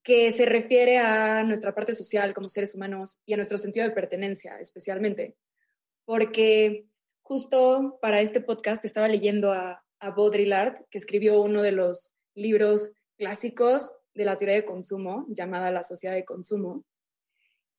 que 0.03 0.33
se 0.33 0.45
refiere 0.45 0.99
a 0.99 1.45
nuestra 1.45 1.73
parte 1.73 1.95
social 1.95 2.35
como 2.35 2.49
seres 2.49 2.75
humanos 2.75 3.19
y 3.25 3.35
a 3.35 3.37
nuestro 3.37 3.59
sentido 3.59 3.87
de 3.87 3.95
pertenencia 3.95 4.59
especialmente. 4.59 5.37
Porque 6.05 6.89
justo 7.23 7.99
para 8.03 8.21
este 8.21 8.41
podcast 8.41 8.85
estaba 8.85 9.07
leyendo 9.07 9.53
a, 9.53 9.85
a 10.01 10.11
Baudrillard, 10.11 10.85
que 10.91 10.99
escribió 10.99 11.41
uno 11.41 11.63
de 11.63 11.73
los 11.73 12.13
libros 12.35 12.91
clásicos 13.17 13.93
de 14.17 14.25
la 14.25 14.37
teoría 14.37 14.57
de 14.57 14.65
consumo, 14.65 15.27
llamada 15.29 15.71
La 15.71 15.83
sociedad 15.83 16.15
de 16.15 16.25
consumo, 16.25 16.85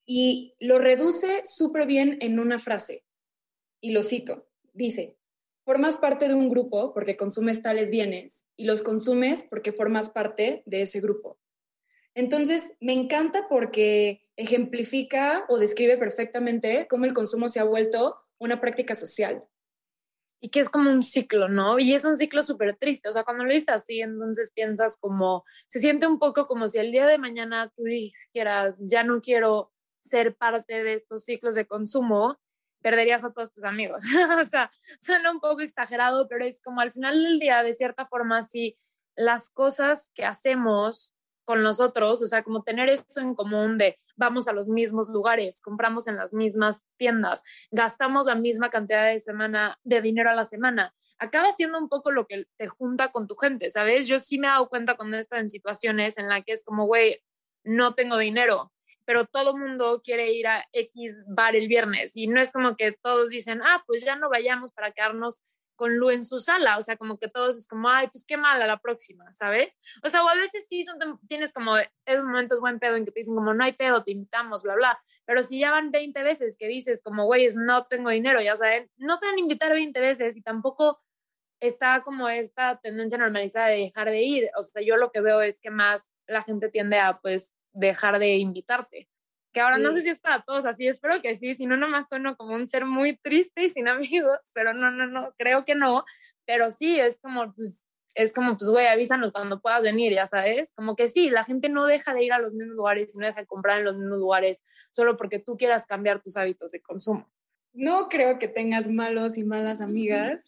y 0.06 0.56
lo 0.60 0.80
reduce 0.80 1.42
súper 1.44 1.86
bien 1.86 2.18
en 2.22 2.40
una 2.40 2.60
frase, 2.60 3.04
y 3.82 3.92
lo 3.92 4.04
cito. 4.04 4.48
Dice, 4.74 5.18
formas 5.66 5.98
parte 5.98 6.28
de 6.28 6.34
un 6.34 6.50
grupo 6.50 6.94
porque 6.94 7.18
consumes 7.18 7.62
tales 7.62 7.90
bienes 7.90 8.46
y 8.56 8.66
los 8.66 8.84
consumes 8.84 9.46
porque 9.50 9.72
formas 9.72 10.10
parte 10.10 10.64
de 10.66 10.84
ese 10.84 11.02
grupo. 11.02 11.40
Entonces, 12.16 12.74
me 12.80 12.94
encanta 12.94 13.48
porque 13.50 14.28
ejemplifica 14.38 15.46
o 15.50 15.58
describe 15.58 15.98
perfectamente 15.98 16.88
cómo 16.90 17.06
el 17.06 17.14
consumo 17.14 17.50
se 17.50 17.60
ha 17.60 17.64
vuelto 17.64 18.16
una 18.40 18.62
práctica 18.62 18.96
social. 18.96 19.44
Y 20.40 20.50
que 20.50 20.60
es 20.60 20.70
como 20.70 20.92
un 20.92 21.02
ciclo, 21.02 21.50
¿no? 21.50 21.80
Y 21.80 21.94
es 21.94 22.06
un 22.06 22.16
ciclo 22.16 22.44
súper 22.44 22.76
triste. 22.76 23.10
O 23.10 23.12
sea, 23.12 23.24
cuando 23.24 23.44
lo 23.44 23.52
dices 23.52 23.70
así, 23.70 24.02
entonces 24.02 24.52
piensas 24.52 24.98
como, 25.00 25.44
se 25.68 25.80
siente 25.80 26.06
un 26.06 26.20
poco 26.20 26.48
como 26.48 26.68
si 26.68 26.78
el 26.78 26.92
día 26.92 27.08
de 27.08 27.18
mañana 27.18 27.72
tú 27.76 27.84
dijeras, 27.84 28.78
ya 28.88 29.04
no 29.04 29.22
quiero 29.22 29.72
ser 30.00 30.36
parte 30.36 30.84
de 30.84 30.94
estos 30.94 31.24
ciclos 31.24 31.56
de 31.56 31.66
consumo, 31.66 32.38
perderías 32.82 33.24
a 33.24 33.34
todos 33.34 33.52
tus 33.52 33.64
amigos. 33.64 34.04
o 34.40 34.44
sea, 34.44 34.72
suena 35.00 35.32
un 35.32 35.40
poco 35.40 35.62
exagerado, 35.62 36.28
pero 36.28 36.46
es 36.46 36.62
como 36.62 36.82
al 36.82 36.92
final 36.92 37.24
del 37.24 37.40
día, 37.40 37.64
de 37.64 37.74
cierta 37.74 38.06
forma, 38.06 38.42
si 38.44 38.78
las 39.16 39.50
cosas 39.50 40.12
que 40.14 40.26
hacemos 40.26 41.14
con 41.48 41.64
nosotros, 41.64 42.22
o 42.22 42.28
sea, 42.28 42.44
como 42.44 42.62
tener 42.62 42.90
eso 42.90 43.22
en 43.22 43.34
común 43.34 43.78
de 43.78 43.98
vamos 44.18 44.50
a 44.50 44.52
los 44.52 44.68
mismos 44.68 45.08
lugares, 45.08 45.62
compramos 45.62 46.10
en 46.10 46.18
las 46.18 46.34
mismas 46.34 46.86
tiendas, 46.98 47.42
gastamos 47.72 48.26
la 48.26 48.36
misma 48.36 48.70
cantidad 48.70 49.06
de 49.06 49.18
semana 49.18 49.80
de 49.86 50.02
dinero 50.02 50.30
a 50.30 50.36
la 50.36 50.44
semana, 50.44 50.94
acaba 51.20 51.54
siendo 51.54 51.80
un 51.80 51.88
poco 51.88 52.12
lo 52.12 52.28
que 52.28 52.48
te 52.58 52.68
junta 52.68 53.14
con 53.14 53.28
tu 53.28 53.38
gente, 53.38 53.70
¿sabes? 53.70 54.10
Yo 54.10 54.20
sí 54.20 54.38
me 54.38 54.48
he 54.48 54.50
dado 54.50 54.68
cuenta 54.68 54.98
cuando 54.98 55.16
he 55.16 55.22
en 55.40 55.50
situaciones 55.50 56.18
en 56.18 56.28
las 56.28 56.44
que 56.44 56.52
es 56.52 56.66
como, 56.66 56.86
güey, 56.86 57.24
no 57.64 57.96
tengo 57.96 58.18
dinero, 58.18 58.74
pero 59.06 59.26
todo 59.26 59.56
mundo 59.56 60.02
quiere 60.04 60.34
ir 60.34 60.48
a 60.48 60.66
X 60.74 61.24
bar 61.30 61.56
el 61.56 61.70
viernes 61.70 62.18
y 62.18 62.28
no 62.28 62.42
es 62.42 62.52
como 62.52 62.76
que 62.76 62.92
todos 62.92 63.30
dicen, 63.30 63.62
ah, 63.64 63.86
pues 63.88 64.04
ya 64.04 64.18
no 64.18 64.30
vayamos 64.30 64.74
para 64.74 64.92
quedarnos 64.92 65.42
con 65.78 65.96
Lu 65.96 66.10
en 66.10 66.24
su 66.24 66.42
sala, 66.42 66.78
o 66.78 66.82
sea, 66.82 66.98
como 66.98 67.18
que 67.18 67.30
todos 67.30 67.58
es 67.58 67.68
como, 67.68 67.88
ay, 67.90 68.08
pues 68.08 68.26
qué 68.26 68.36
mal 68.36 68.62
a 68.62 68.68
la 68.68 68.80
próxima, 68.80 69.32
¿sabes? 69.32 69.78
O 70.04 70.10
sea, 70.10 70.26
o 70.26 70.28
a 70.28 70.36
veces 70.36 70.68
sí 70.68 70.84
son, 70.84 70.98
tienes 71.28 71.54
como 71.54 71.78
esos 72.06 72.26
momentos 72.26 72.60
buen 72.60 72.80
pedo 72.80 72.98
en 72.98 73.06
que 73.06 73.12
te 73.12 73.22
dicen 73.22 73.36
como, 73.36 73.54
no 73.54 73.64
hay 73.64 73.72
pedo, 73.72 74.04
te 74.04 74.12
invitamos, 74.12 74.64
bla, 74.64 74.76
bla, 74.76 75.00
pero 75.26 75.42
si 75.44 75.60
ya 75.60 75.72
van 75.72 75.92
20 75.92 76.22
veces 76.24 76.58
que 76.58 76.68
dices 76.68 77.02
como, 77.02 77.26
güey, 77.26 77.48
no 77.56 77.86
tengo 77.86 78.10
dinero, 78.10 78.42
ya 78.42 78.58
saben, 78.58 78.90
no 78.98 79.20
te 79.20 79.28
van 79.28 79.36
a 79.36 79.40
invitar 79.40 79.72
20 79.72 79.98
veces 80.02 80.36
y 80.36 80.42
tampoco 80.42 81.00
está 81.60 82.02
como 82.04 82.28
esta 82.28 82.80
tendencia 82.82 83.18
normalizada 83.18 83.68
de 83.68 83.78
dejar 83.78 84.10
de 84.10 84.22
ir, 84.22 84.50
o 84.58 84.64
sea, 84.64 84.82
yo 84.82 84.98
lo 84.98 85.12
que 85.12 85.22
veo 85.22 85.42
es 85.42 85.62
que 85.62 85.70
más 85.70 86.12
la 86.28 86.42
gente 86.42 86.70
tiende 86.70 87.00
a, 87.00 87.20
pues, 87.20 87.56
dejar 87.74 88.20
de 88.20 88.36
invitarte. 88.38 89.10
Que 89.58 89.62
ahora 89.62 89.80
no 89.80 89.92
sé 89.92 90.02
si 90.02 90.10
es 90.10 90.20
para 90.20 90.44
todos 90.44 90.68
así, 90.68 90.88
espero 90.88 91.20
que 91.22 91.34
sí, 91.36 91.56
si 91.56 91.66
no, 91.66 91.78
nomás 91.78 92.08
sueno 92.10 92.38
como 92.38 92.54
un 92.54 92.68
ser 92.68 92.86
muy 92.86 93.18
triste 93.18 93.64
y 93.64 93.70
sin 93.70 93.88
amigos, 93.88 94.38
pero 94.54 94.74
no, 94.74 94.92
no, 94.92 95.08
no, 95.08 95.34
creo 95.38 95.66
que 95.66 95.74
no, 95.74 96.06
pero 96.46 96.70
sí, 96.70 97.00
es 97.00 97.20
como, 97.20 97.54
pues, 97.54 97.86
es 98.14 98.34
como, 98.34 98.56
pues, 98.56 98.70
güey, 98.70 98.86
avísanos 98.86 99.32
cuando 99.32 99.60
puedas 99.60 99.82
venir, 99.82 100.14
ya 100.14 100.28
sabes, 100.28 100.74
como 100.74 100.96
que 100.96 101.08
sí, 101.08 101.32
la 101.32 101.44
gente 101.44 101.70
no 101.70 101.86
deja 101.86 102.14
de 102.14 102.24
ir 102.24 102.34
a 102.34 102.40
los 102.40 102.54
mismos 102.54 102.76
lugares 102.76 103.16
y 103.16 103.18
no 103.18 103.26
deja 103.26 103.42
de 103.42 103.48
comprar 103.48 103.80
en 103.80 103.86
los 103.86 103.98
mismos 103.98 104.20
lugares 104.20 104.64
solo 104.92 105.18
porque 105.18 105.40
tú 105.40 105.58
quieras 105.58 105.88
cambiar 105.88 106.22
tus 106.22 106.38
hábitos 106.38 106.72
de 106.72 106.82
consumo. 106.82 107.28
No 107.74 108.10
creo 108.10 108.38
que 108.38 108.48
tengas 108.48 108.88
malos 108.88 109.38
y 109.38 109.44
malas 109.44 109.82
amigas. 109.82 110.46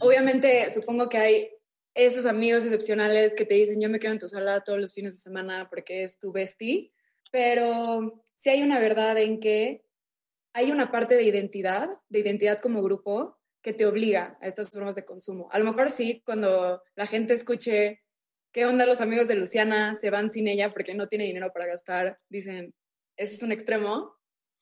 Obviamente, 0.00 0.70
supongo 0.70 1.08
que 1.08 1.18
hay 1.18 1.50
esos 1.94 2.26
amigos 2.26 2.64
excepcionales 2.64 3.34
que 3.34 3.44
te 3.44 3.54
dicen, 3.54 3.80
yo 3.80 3.88
me 3.88 4.00
quedo 4.00 4.12
en 4.12 4.18
tu 4.18 4.28
sala 4.28 4.60
todos 4.62 4.80
los 4.80 4.92
fines 4.92 5.14
de 5.14 5.20
semana 5.20 5.68
porque 5.68 6.02
es 6.02 6.18
tu 6.18 6.32
bestie, 6.32 6.90
pero 7.34 8.22
sí 8.36 8.50
hay 8.50 8.62
una 8.62 8.78
verdad 8.78 9.18
en 9.18 9.40
que 9.40 9.84
hay 10.52 10.70
una 10.70 10.92
parte 10.92 11.16
de 11.16 11.24
identidad, 11.24 11.88
de 12.08 12.20
identidad 12.20 12.60
como 12.60 12.80
grupo, 12.80 13.40
que 13.60 13.72
te 13.72 13.86
obliga 13.86 14.38
a 14.40 14.46
estas 14.46 14.70
formas 14.70 14.94
de 14.94 15.04
consumo. 15.04 15.48
A 15.50 15.58
lo 15.58 15.64
mejor 15.64 15.90
sí, 15.90 16.22
cuando 16.24 16.80
la 16.94 17.06
gente 17.06 17.34
escuche 17.34 18.04
qué 18.52 18.66
onda 18.66 18.86
los 18.86 19.00
amigos 19.00 19.26
de 19.26 19.34
Luciana 19.34 19.96
se 19.96 20.10
van 20.10 20.30
sin 20.30 20.46
ella 20.46 20.72
porque 20.72 20.94
no 20.94 21.08
tiene 21.08 21.24
dinero 21.24 21.52
para 21.52 21.66
gastar, 21.66 22.20
dicen, 22.28 22.72
ese 23.16 23.34
es 23.34 23.42
un 23.42 23.50
extremo, 23.50 24.14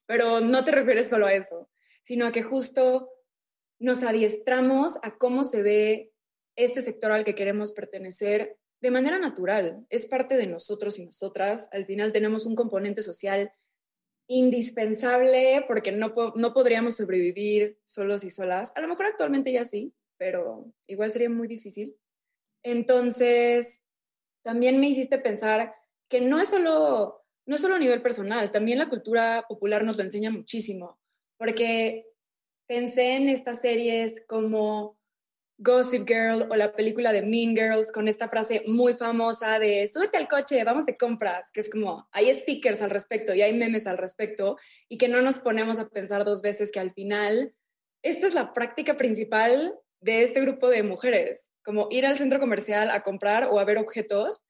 pero 0.07 0.41
no 0.41 0.65
te 0.65 0.71
refieres 0.71 1.11
solo 1.11 1.27
a 1.27 1.35
eso. 1.35 1.69
sino 2.03 2.27
a 2.27 2.33
que 2.33 2.43
justo 2.43 3.11
nos 3.79 4.03
adiestramos 4.03 4.97
a 5.03 5.19
cómo 5.19 5.45
se 5.45 5.61
ve 5.61 6.13
este 6.57 6.81
sector 6.81 7.13
al 7.13 7.25
que 7.25 7.35
queremos 7.35 7.73
pertenecer 7.73 8.57
de 8.83 8.91
manera 8.91 9.19
natural. 9.19 9.87
Es 9.89 10.07
parte 10.07 10.37
de 10.37 10.49
nosotros 10.49 10.99
y 10.99 11.05
nosotras. 11.05 11.69
Al 11.73 11.87
final 11.87 12.13
tenemos 12.13 12.45
un 12.45 12.57
componente 12.57 13.03
social 13.03 13.53
indispensable 14.27 15.65
porque 15.69 15.93
no, 15.93 16.13
no 16.35 16.53
podríamos 16.53 16.97
sobrevivir 16.97 17.79
solos 17.85 18.25
y 18.25 18.31
solas. 18.31 18.73
A 18.77 18.81
lo 18.81 18.89
mejor 18.89 19.07
actualmente 19.07 19.53
ya 19.53 19.65
sí, 19.65 19.95
pero 20.19 20.73
igual 20.89 21.13
sería 21.13 21.31
muy 21.31 21.47
difícil. 21.47 21.97
Entonces, 22.65 23.83
también 24.43 24.81
me 24.81 24.89
hiciste 24.89 25.19
pensar 25.19 25.75
que 26.09 26.21
no 26.21 26.41
es 26.41 26.49
solo, 26.49 27.25
no 27.47 27.55
es 27.55 27.61
solo 27.61 27.77
a 27.77 27.79
nivel 27.79 28.03
personal, 28.03 28.51
también 28.51 28.79
la 28.79 28.89
cultura 28.89 29.45
popular 29.49 29.85
nos 29.85 29.97
lo 29.97 30.03
enseña 30.03 30.31
muchísimo, 30.31 31.01
porque 31.39 32.07
pensé 32.69 33.17
en 33.17 33.29
estas 33.29 33.61
series 33.61 34.23
como 34.29 34.97
Gossip 35.63 36.09
Girl 36.09 36.49
o 36.51 36.57
la 36.57 36.73
película 36.73 37.13
de 37.13 37.23
Mean 37.23 37.55
Girls 37.55 37.93
con 37.93 38.09
esta 38.09 38.29
frase 38.29 38.65
muy 38.67 38.95
famosa 38.95 39.61
de 39.61 39.87
súbete 39.87 40.17
al 40.17 40.27
coche, 40.27 40.65
vamos 40.65 40.87
de 40.87 40.97
compras, 40.97 41.53
que 41.53 41.61
es 41.61 41.71
como 41.71 42.09
hay 42.11 42.35
stickers 42.35 42.83
al 42.83 42.91
respecto 42.91 43.33
y 43.33 43.43
hay 43.43 43.55
memes 43.55 43.87
al 43.87 43.97
respecto 43.97 44.59
y 44.89 44.99
que 44.99 45.07
no 45.07 45.23
nos 45.23 45.39
ponemos 45.39 45.79
a 45.79 45.89
pensar 45.89 46.25
dos 46.25 46.43
veces 46.43 46.73
que 46.73 46.81
al 46.81 46.93
final 46.93 47.55
esta 48.03 48.27
es 48.27 48.35
la 48.35 48.53
práctica 48.53 48.97
principal 48.97 49.79
de 50.01 50.23
este 50.23 50.41
grupo 50.41 50.69
de 50.69 50.83
mujeres, 50.83 51.53
como 51.65 51.87
ir 51.93 52.07
al 52.07 52.19
centro 52.19 52.41
comercial 52.41 52.91
a 52.91 53.05
comprar 53.05 53.45
o 53.45 53.61
a 53.61 53.65
ver 53.65 53.79
objetos 53.79 54.43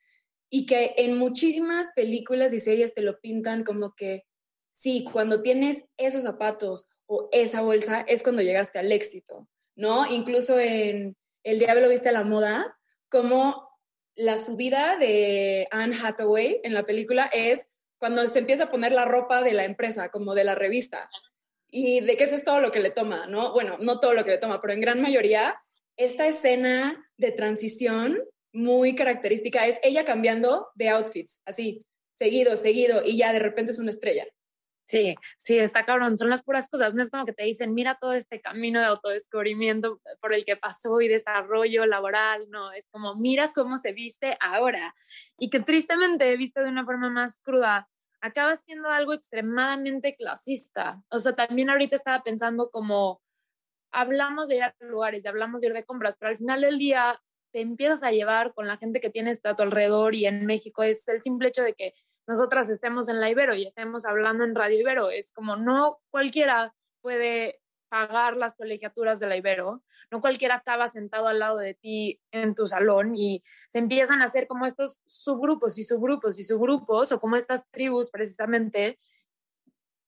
y 0.49 0.65
que 0.65 0.95
en 0.97 1.19
muchísimas 1.19 1.93
películas 1.95 2.55
y 2.55 2.59
series 2.59 2.95
te 2.95 3.03
lo 3.03 3.21
pintan 3.21 3.65
como 3.65 3.95
que 3.95 4.25
sí, 4.71 5.05
cuando 5.13 5.43
tienes 5.43 5.85
esos 5.99 6.23
zapatos 6.23 6.87
o 7.05 7.29
esa 7.33 7.61
bolsa 7.61 8.01
es 8.09 8.23
cuando 8.23 8.41
llegaste 8.41 8.79
al 8.79 8.91
éxito 8.93 9.47
¿no? 9.77 10.07
Incluso 10.11 10.59
en 10.59 11.17
El 11.43 11.59
Diablo 11.59 11.89
Viste 11.89 12.09
a 12.09 12.13
la 12.13 12.25
Moda, 12.25 12.79
como 13.09 13.69
la 14.15 14.39
subida 14.39 14.97
de 14.97 15.67
Anne 15.71 15.97
Hathaway 16.03 16.61
en 16.65 16.75
la 16.75 16.85
película 16.85 17.31
es 17.33 17.67
cuando 17.99 18.27
se 18.27 18.41
empieza 18.41 18.65
a 18.65 18.71
poner 18.71 18.93
la 18.93 19.05
ropa 19.05 19.43
de 19.43 19.55
la 19.55 19.65
empresa, 19.65 20.11
como 20.11 20.35
de 20.35 20.45
la 20.45 20.55
revista. 20.55 21.09
Y 21.71 22.01
de 22.01 22.17
qué 22.17 22.25
es 22.25 22.45
todo 22.45 22.61
lo 22.61 22.71
que 22.71 22.81
le 22.81 22.91
toma, 22.91 23.27
¿no? 23.27 23.53
Bueno, 23.53 23.77
no 23.79 24.01
todo 24.01 24.13
lo 24.13 24.25
que 24.25 24.33
le 24.33 24.39
toma, 24.39 24.61
pero 24.61 24.75
en 24.75 24.81
gran 24.81 25.01
mayoría, 25.01 25.63
esta 25.97 26.27
escena 26.27 27.09
de 27.17 27.31
transición 27.33 28.19
muy 28.53 28.95
característica 28.95 29.67
es 29.67 29.79
ella 29.83 30.05
cambiando 30.05 30.69
de 30.75 30.91
outfits, 30.91 31.41
así, 31.45 31.87
seguido, 32.11 32.57
seguido, 32.57 33.03
y 33.05 33.17
ya 33.17 33.33
de 33.33 33.39
repente 33.39 33.73
es 33.73 33.79
una 33.79 33.91
estrella. 33.91 34.27
Sí, 34.93 35.15
sí, 35.39 35.59
está 35.59 35.87
cabrón, 35.87 36.19
son 36.19 36.29
las 36.29 36.43
puras 36.43 36.69
cosas, 36.69 36.95
no 36.95 37.01
es 37.01 37.11
como 37.11 37.25
que 37.25 37.33
te 37.33 37.45
dicen, 37.45 37.73
mira 37.73 37.97
todo 37.99 38.13
este 38.13 38.43
camino 38.43 38.79
de 38.79 38.85
autodescubrimiento 38.85 40.03
por 40.21 40.35
el 40.35 40.45
que 40.45 40.59
pasó 40.59 41.01
y 41.01 41.09
desarrollo 41.09 41.87
laboral, 41.87 42.51
no, 42.51 42.73
es 42.73 42.87
como, 42.91 43.17
mira 43.17 43.55
cómo 43.55 43.79
se 43.79 43.93
viste 43.93 44.37
ahora 44.39 44.95
y 45.39 45.49
que 45.49 45.61
tristemente 45.61 46.37
viste 46.37 46.61
de 46.61 46.69
una 46.69 46.85
forma 46.85 47.09
más 47.09 47.41
cruda, 47.41 47.89
acaba 48.21 48.55
siendo 48.55 48.91
algo 48.91 49.15
extremadamente 49.15 50.15
clasista. 50.15 51.03
O 51.09 51.17
sea, 51.17 51.33
también 51.35 51.71
ahorita 51.71 51.97
estaba 51.97 52.23
pensando 52.23 52.69
como, 52.71 53.23
hablamos 53.93 54.49
de 54.49 54.57
ir 54.57 54.63
a 54.65 54.75
lugares, 54.81 55.25
hablamos 55.25 55.63
de 55.63 55.69
ir 55.69 55.73
de 55.73 55.85
compras, 55.87 56.19
pero 56.21 56.29
al 56.29 56.37
final 56.37 56.61
del 56.61 56.77
día 56.77 57.19
te 57.51 57.63
empiezas 57.63 58.03
a 58.03 58.11
llevar 58.11 58.53
con 58.53 58.67
la 58.67 58.77
gente 58.77 59.01
que 59.01 59.09
tienes 59.09 59.45
a 59.47 59.57
tu 59.57 59.63
alrededor 59.63 60.15
y 60.15 60.27
en 60.27 60.45
México 60.45 60.83
es 60.83 61.09
el 61.09 61.23
simple 61.23 61.49
hecho 61.49 61.63
de 61.63 61.73
que 61.73 61.95
nosotras 62.33 62.71
estemos 62.71 63.11
en 63.11 63.21
la 63.21 63.29
Ibero 63.29 63.55
y 63.55 63.67
estemos 63.67 64.07
hablando 64.07 64.43
en 64.45 64.55
Radio 64.55 64.81
Ibero. 64.81 65.11
Es 65.11 65.33
como 65.33 65.57
no 65.57 66.01
cualquiera 66.11 66.75
puede 67.03 67.61
pagar 67.91 68.39
las 68.39 68.57
colegiaturas 68.57 69.21
de 69.21 69.27
la 69.27 69.37
Ibero, 69.37 69.83
no 70.11 70.23
cualquiera 70.23 70.55
acaba 70.55 70.89
sentado 70.89 71.29
al 71.29 71.41
lado 71.41 71.59
de 71.59 71.75
ti 71.75 72.23
en 72.31 72.55
tu 72.55 72.67
salón 72.67 73.15
y 73.15 73.45
se 73.69 73.81
empiezan 73.81 74.23
a 74.23 74.25
hacer 74.25 74.47
como 74.47 74.65
estos 74.65 75.03
subgrupos 75.05 75.77
y 75.77 75.85
subgrupos 75.85 76.39
y 76.39 76.43
subgrupos 76.43 77.13
o 77.13 77.21
como 77.21 77.37
estas 77.37 77.69
tribus 77.71 78.11
precisamente 78.11 78.99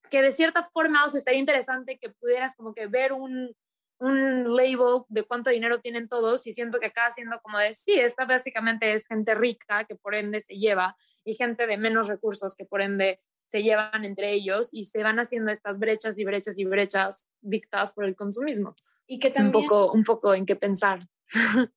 que 0.08 0.22
de 0.22 0.32
cierta 0.32 0.62
forma 0.62 1.04
os 1.04 1.14
estaría 1.14 1.40
interesante 1.40 1.98
que 1.98 2.08
pudieras 2.08 2.56
como 2.56 2.72
que 2.72 2.86
ver 2.86 3.12
un, 3.12 3.54
un 3.98 4.56
label 4.56 5.02
de 5.08 5.24
cuánto 5.24 5.50
dinero 5.50 5.78
tienen 5.80 6.08
todos 6.08 6.46
y 6.46 6.54
siento 6.54 6.80
que 6.80 6.86
acaba 6.86 7.10
siendo 7.10 7.38
como 7.42 7.58
de, 7.58 7.74
sí, 7.74 7.92
esta 7.92 8.24
básicamente 8.24 8.94
es 8.94 9.06
gente 9.06 9.34
rica 9.34 9.84
que 9.84 9.94
por 9.94 10.14
ende 10.14 10.40
se 10.40 10.54
lleva 10.54 10.96
y 11.24 11.34
gente 11.34 11.66
de 11.66 11.78
menos 11.78 12.08
recursos 12.08 12.54
que 12.54 12.64
por 12.64 12.82
ende 12.82 13.20
se 13.46 13.62
llevan 13.62 14.04
entre 14.04 14.32
ellos 14.32 14.70
y 14.72 14.84
se 14.84 15.02
van 15.02 15.18
haciendo 15.18 15.50
estas 15.50 15.78
brechas 15.78 16.18
y 16.18 16.24
brechas 16.24 16.58
y 16.58 16.64
brechas 16.64 17.28
dictadas 17.40 17.92
por 17.92 18.04
el 18.04 18.16
consumismo. 18.16 18.74
Y 19.06 19.18
que 19.18 19.30
también... 19.30 19.54
Un 19.56 19.68
poco, 19.68 19.92
un 19.92 20.04
poco 20.04 20.34
en 20.34 20.46
qué 20.46 20.56
pensar. 20.56 21.00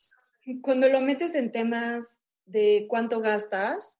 Cuando 0.61 0.87
lo 0.87 1.01
metes 1.01 1.35
en 1.35 1.51
temas 1.51 2.21
de 2.45 2.85
cuánto 2.87 3.19
gastas, 3.19 3.99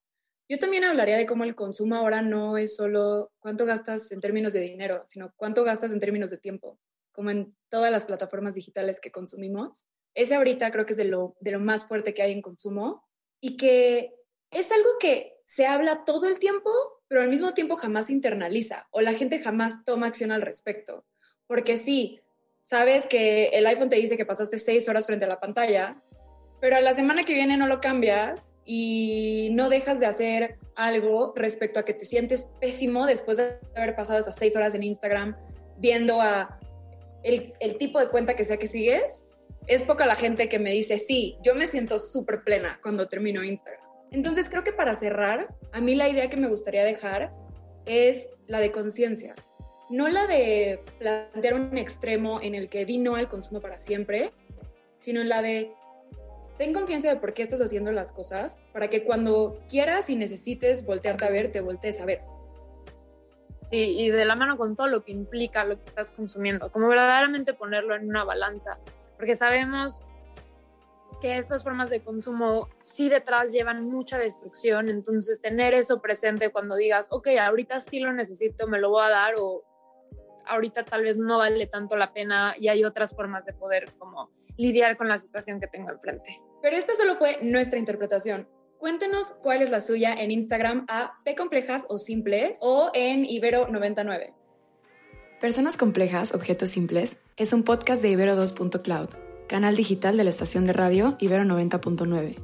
yo 0.50 0.60
también 0.60 0.86
hablaría 0.86 1.18
de 1.18 1.26
cómo 1.26 1.44
el 1.44 1.56
consumo 1.56 1.96
ahora 1.96 2.22
no 2.22 2.58
es 2.58 2.76
solo 2.76 3.34
cuánto 3.40 3.66
gastas 3.66 4.12
en 4.14 4.22
términos 4.22 4.54
de 4.54 4.62
dinero, 4.62 5.02
sino 5.06 5.34
cuánto 5.36 5.66
gastas 5.66 5.92
en 5.92 6.00
términos 6.00 6.30
de 6.30 6.38
tiempo, 6.38 6.80
como 7.12 7.32
en 7.32 7.56
todas 7.70 7.92
las 7.92 8.06
plataformas 8.06 8.56
digitales 8.56 9.02
que 9.02 9.12
consumimos. 9.12 9.88
Ese 10.16 10.36
ahorita 10.36 10.72
creo 10.72 10.86
que 10.86 10.94
es 10.94 10.98
de 10.98 11.04
lo, 11.04 11.36
de 11.42 11.52
lo 11.52 11.60
más 11.60 11.86
fuerte 11.86 12.14
que 12.14 12.22
hay 12.22 12.32
en 12.32 12.42
consumo 12.42 13.06
y 13.42 13.58
que 13.58 14.16
es 14.50 14.72
algo 14.72 14.90
que 15.00 15.37
se 15.48 15.66
habla 15.66 16.04
todo 16.04 16.28
el 16.28 16.40
tiempo, 16.40 16.70
pero 17.08 17.22
al 17.22 17.30
mismo 17.30 17.54
tiempo 17.54 17.78
jamás 17.78 18.10
internaliza 18.10 18.86
o 18.92 19.00
la 19.00 19.14
gente 19.14 19.40
jamás 19.40 19.86
toma 19.86 20.08
acción 20.08 20.32
al 20.32 20.42
respecto. 20.42 21.06
Porque 21.48 21.78
sí, 21.78 22.20
sabes 22.62 23.08
que 23.08 23.48
el 23.54 23.66
iPhone 23.66 23.88
te 23.88 23.96
dice 23.96 24.18
que 24.18 24.26
pasaste 24.26 24.58
seis 24.58 24.90
horas 24.90 25.06
frente 25.08 25.24
a 25.24 25.30
la 25.30 25.40
pantalla, 25.40 26.04
pero 26.60 26.76
a 26.76 26.82
la 26.82 26.94
semana 26.94 27.24
que 27.24 27.34
viene 27.34 27.56
no 27.56 27.68
lo 27.68 27.80
cambias 27.80 28.56
y 28.66 29.48
no 29.54 29.70
dejas 29.70 30.02
de 30.02 30.08
hacer 30.08 30.60
algo 30.76 31.32
respecto 31.34 31.80
a 31.80 31.86
que 31.86 31.94
te 31.94 32.04
sientes 32.04 32.50
pésimo 32.60 33.06
después 33.06 33.38
de 33.38 33.58
haber 33.74 33.96
pasado 33.96 34.20
esas 34.20 34.36
seis 34.36 34.54
horas 34.58 34.74
en 34.74 34.84
Instagram 34.84 35.38
viendo 35.78 36.20
a 36.20 36.60
el, 37.24 37.54
el 37.62 37.78
tipo 37.78 38.00
de 38.00 38.10
cuenta 38.10 38.36
que 38.36 38.44
sea 38.44 38.58
que 38.58 38.68
sigues. 38.68 39.26
Es 39.66 39.86
poca 39.86 40.06
la 40.06 40.18
gente 40.18 40.50
que 40.50 40.60
me 40.60 40.72
dice, 40.72 40.98
sí, 40.98 41.38
yo 41.42 41.56
me 41.56 41.68
siento 41.68 42.00
súper 42.00 42.44
plena 42.44 42.82
cuando 42.84 43.08
termino 43.08 43.46
Instagram. 43.46 43.87
Entonces 44.12 44.50
creo 44.50 44.64
que 44.64 44.72
para 44.72 44.96
cerrar, 44.96 45.54
a 45.72 45.82
mí 45.82 45.96
la 45.96 46.08
idea 46.08 46.30
que 46.30 46.38
me 46.38 46.48
gustaría 46.48 46.84
dejar 46.84 47.34
es 47.86 48.30
la 48.48 48.60
de 48.60 48.72
conciencia, 48.72 49.36
no 49.90 50.08
la 50.08 50.28
de 50.28 50.82
plantear 51.00 51.54
un 51.54 51.78
extremo 51.78 52.40
en 52.42 52.56
el 52.56 52.70
que 52.70 52.86
di 52.86 52.98
no 52.98 53.16
al 53.16 53.28
consumo 53.28 53.62
para 53.62 53.80
siempre, 53.80 54.32
sino 55.00 55.24
la 55.24 55.42
de 55.42 55.72
ten 56.58 56.74
conciencia 56.74 57.14
de 57.14 57.20
por 57.20 57.34
qué 57.34 57.44
estás 57.44 57.62
haciendo 57.62 57.92
las 57.92 58.12
cosas 58.12 58.62
para 58.74 58.90
que 58.90 59.04
cuando 59.04 59.60
quieras 59.70 60.10
y 60.10 60.16
necesites 60.16 60.86
voltearte 60.86 61.26
a 61.26 61.30
ver, 61.30 61.52
te 61.52 61.62
voltees 61.62 62.02
a 62.02 62.06
ver. 62.06 62.22
Y 63.70 64.10
de 64.10 64.24
la 64.24 64.36
mano 64.36 64.58
con 64.58 64.78
todo 64.78 64.88
lo 64.88 65.04
que 65.04 65.12
implica 65.12 65.66
lo 65.66 65.76
que 65.78 65.86
estás 65.86 66.12
consumiendo, 66.12 66.72
como 66.72 66.88
verdaderamente 66.88 67.54
ponerlo 67.54 67.96
en 67.96 68.08
una 68.08 68.24
balanza, 68.24 68.80
porque 69.18 69.36
sabemos 69.36 70.04
que 71.22 71.38
estas 71.38 71.64
formas 71.64 71.90
de 71.90 72.02
consumo 72.02 72.70
sí 72.80 73.10
detrás 73.10 73.52
llevan 73.52 73.86
mucha 73.86 74.18
destrucción, 74.18 74.90
entonces 74.90 75.42
tener 75.42 75.74
eso 75.74 76.02
presente 76.02 76.52
cuando 76.52 76.76
digas, 76.76 77.08
ok, 77.12 77.30
ahorita 77.40 77.80
sí 77.80 78.00
lo 78.00 78.14
necesito, 78.14 78.68
me 78.68 78.80
lo 78.80 78.90
voy 78.90 79.04
a 79.04 79.10
dar 79.10 79.36
o 79.38 79.64
ahorita 80.46 80.86
tal 80.86 81.04
vez 81.04 81.18
no 81.18 81.40
vale 81.40 81.68
tanto 81.68 81.96
la 81.96 82.14
pena 82.14 82.56
y 82.58 82.68
hay 82.70 82.84
otras 82.84 83.16
formas 83.16 83.46
de 83.46 83.54
poder 83.54 83.94
como 83.98 84.32
lidiar 84.58 84.98
con 84.98 85.08
la 85.08 85.18
situación 85.18 85.60
que 85.60 85.68
tengo 85.68 85.92
enfrente. 85.92 86.42
Pero 86.62 86.76
esta 86.76 86.96
solo 86.96 87.18
fue 87.18 87.38
nuestra 87.42 87.78
interpretación. 87.78 88.48
Cuéntenos 88.80 89.32
cuál 89.42 89.62
es 89.62 89.72
la 89.72 89.80
suya 89.80 90.14
en 90.14 90.32
Instagram 90.32 90.86
a 90.88 91.14
P 91.26 91.36
complejas 91.36 91.86
o 91.90 91.98
simples 91.98 92.60
o 92.62 92.92
en 92.94 93.24
Ibero99. 93.24 94.34
Personas 95.42 95.78
complejas, 95.78 96.34
objetos 96.34 96.70
simples 96.70 97.20
es 97.38 97.54
un 97.54 97.64
podcast 97.64 98.02
de 98.02 98.10
Ibero 98.10 98.36
2.cloud 98.36 99.27
canal 99.48 99.76
digital 99.76 100.18
de 100.18 100.24
la 100.24 100.30
estación 100.30 100.66
de 100.66 100.74
radio 100.74 101.16
Ibero 101.20 101.44
90.9. 101.44 102.36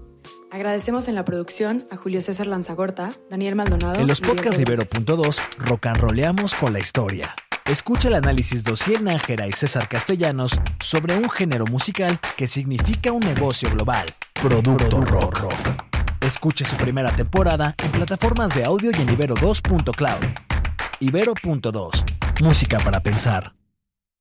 Agradecemos 0.51 1.07
en 1.07 1.15
la 1.15 1.25
producción 1.25 1.87
a 1.91 1.97
Julio 1.97 2.21
César 2.21 2.47
Lanzagorta, 2.47 3.13
Daniel 3.29 3.55
Maldonado. 3.55 3.99
En 3.99 4.07
los 4.07 4.21
podcasts 4.21 4.57
de 4.57 4.63
Ibero.2 4.63 5.39
rock 5.57 5.87
and 5.87 5.97
roleamos 5.97 6.53
con 6.55 6.73
la 6.73 6.79
historia. 6.79 7.35
Escucha 7.65 8.09
el 8.09 8.15
análisis 8.15 8.63
de 8.63 8.99
Nájera 9.01 9.47
y 9.47 9.51
César 9.51 9.87
Castellanos 9.87 10.59
sobre 10.79 11.15
un 11.15 11.29
género 11.29 11.65
musical 11.65 12.19
que 12.37 12.45
significa 12.45 13.11
un 13.11 13.21
negocio 13.21 13.69
global, 13.71 14.05
Producto 14.33 15.01
Rock. 15.01 15.39
rock. 15.39 15.93
Escuche 16.21 16.65
su 16.65 16.75
primera 16.75 17.15
temporada 17.15 17.73
en 17.83 17.91
plataformas 17.91 18.53
de 18.53 18.63
audio 18.63 18.91
y 18.91 19.01
en 19.01 19.07
Ibero2.cloud. 19.07 20.25
Ibero.2, 20.99 22.41
música 22.41 22.79
para 22.79 23.01
pensar. 23.01 23.53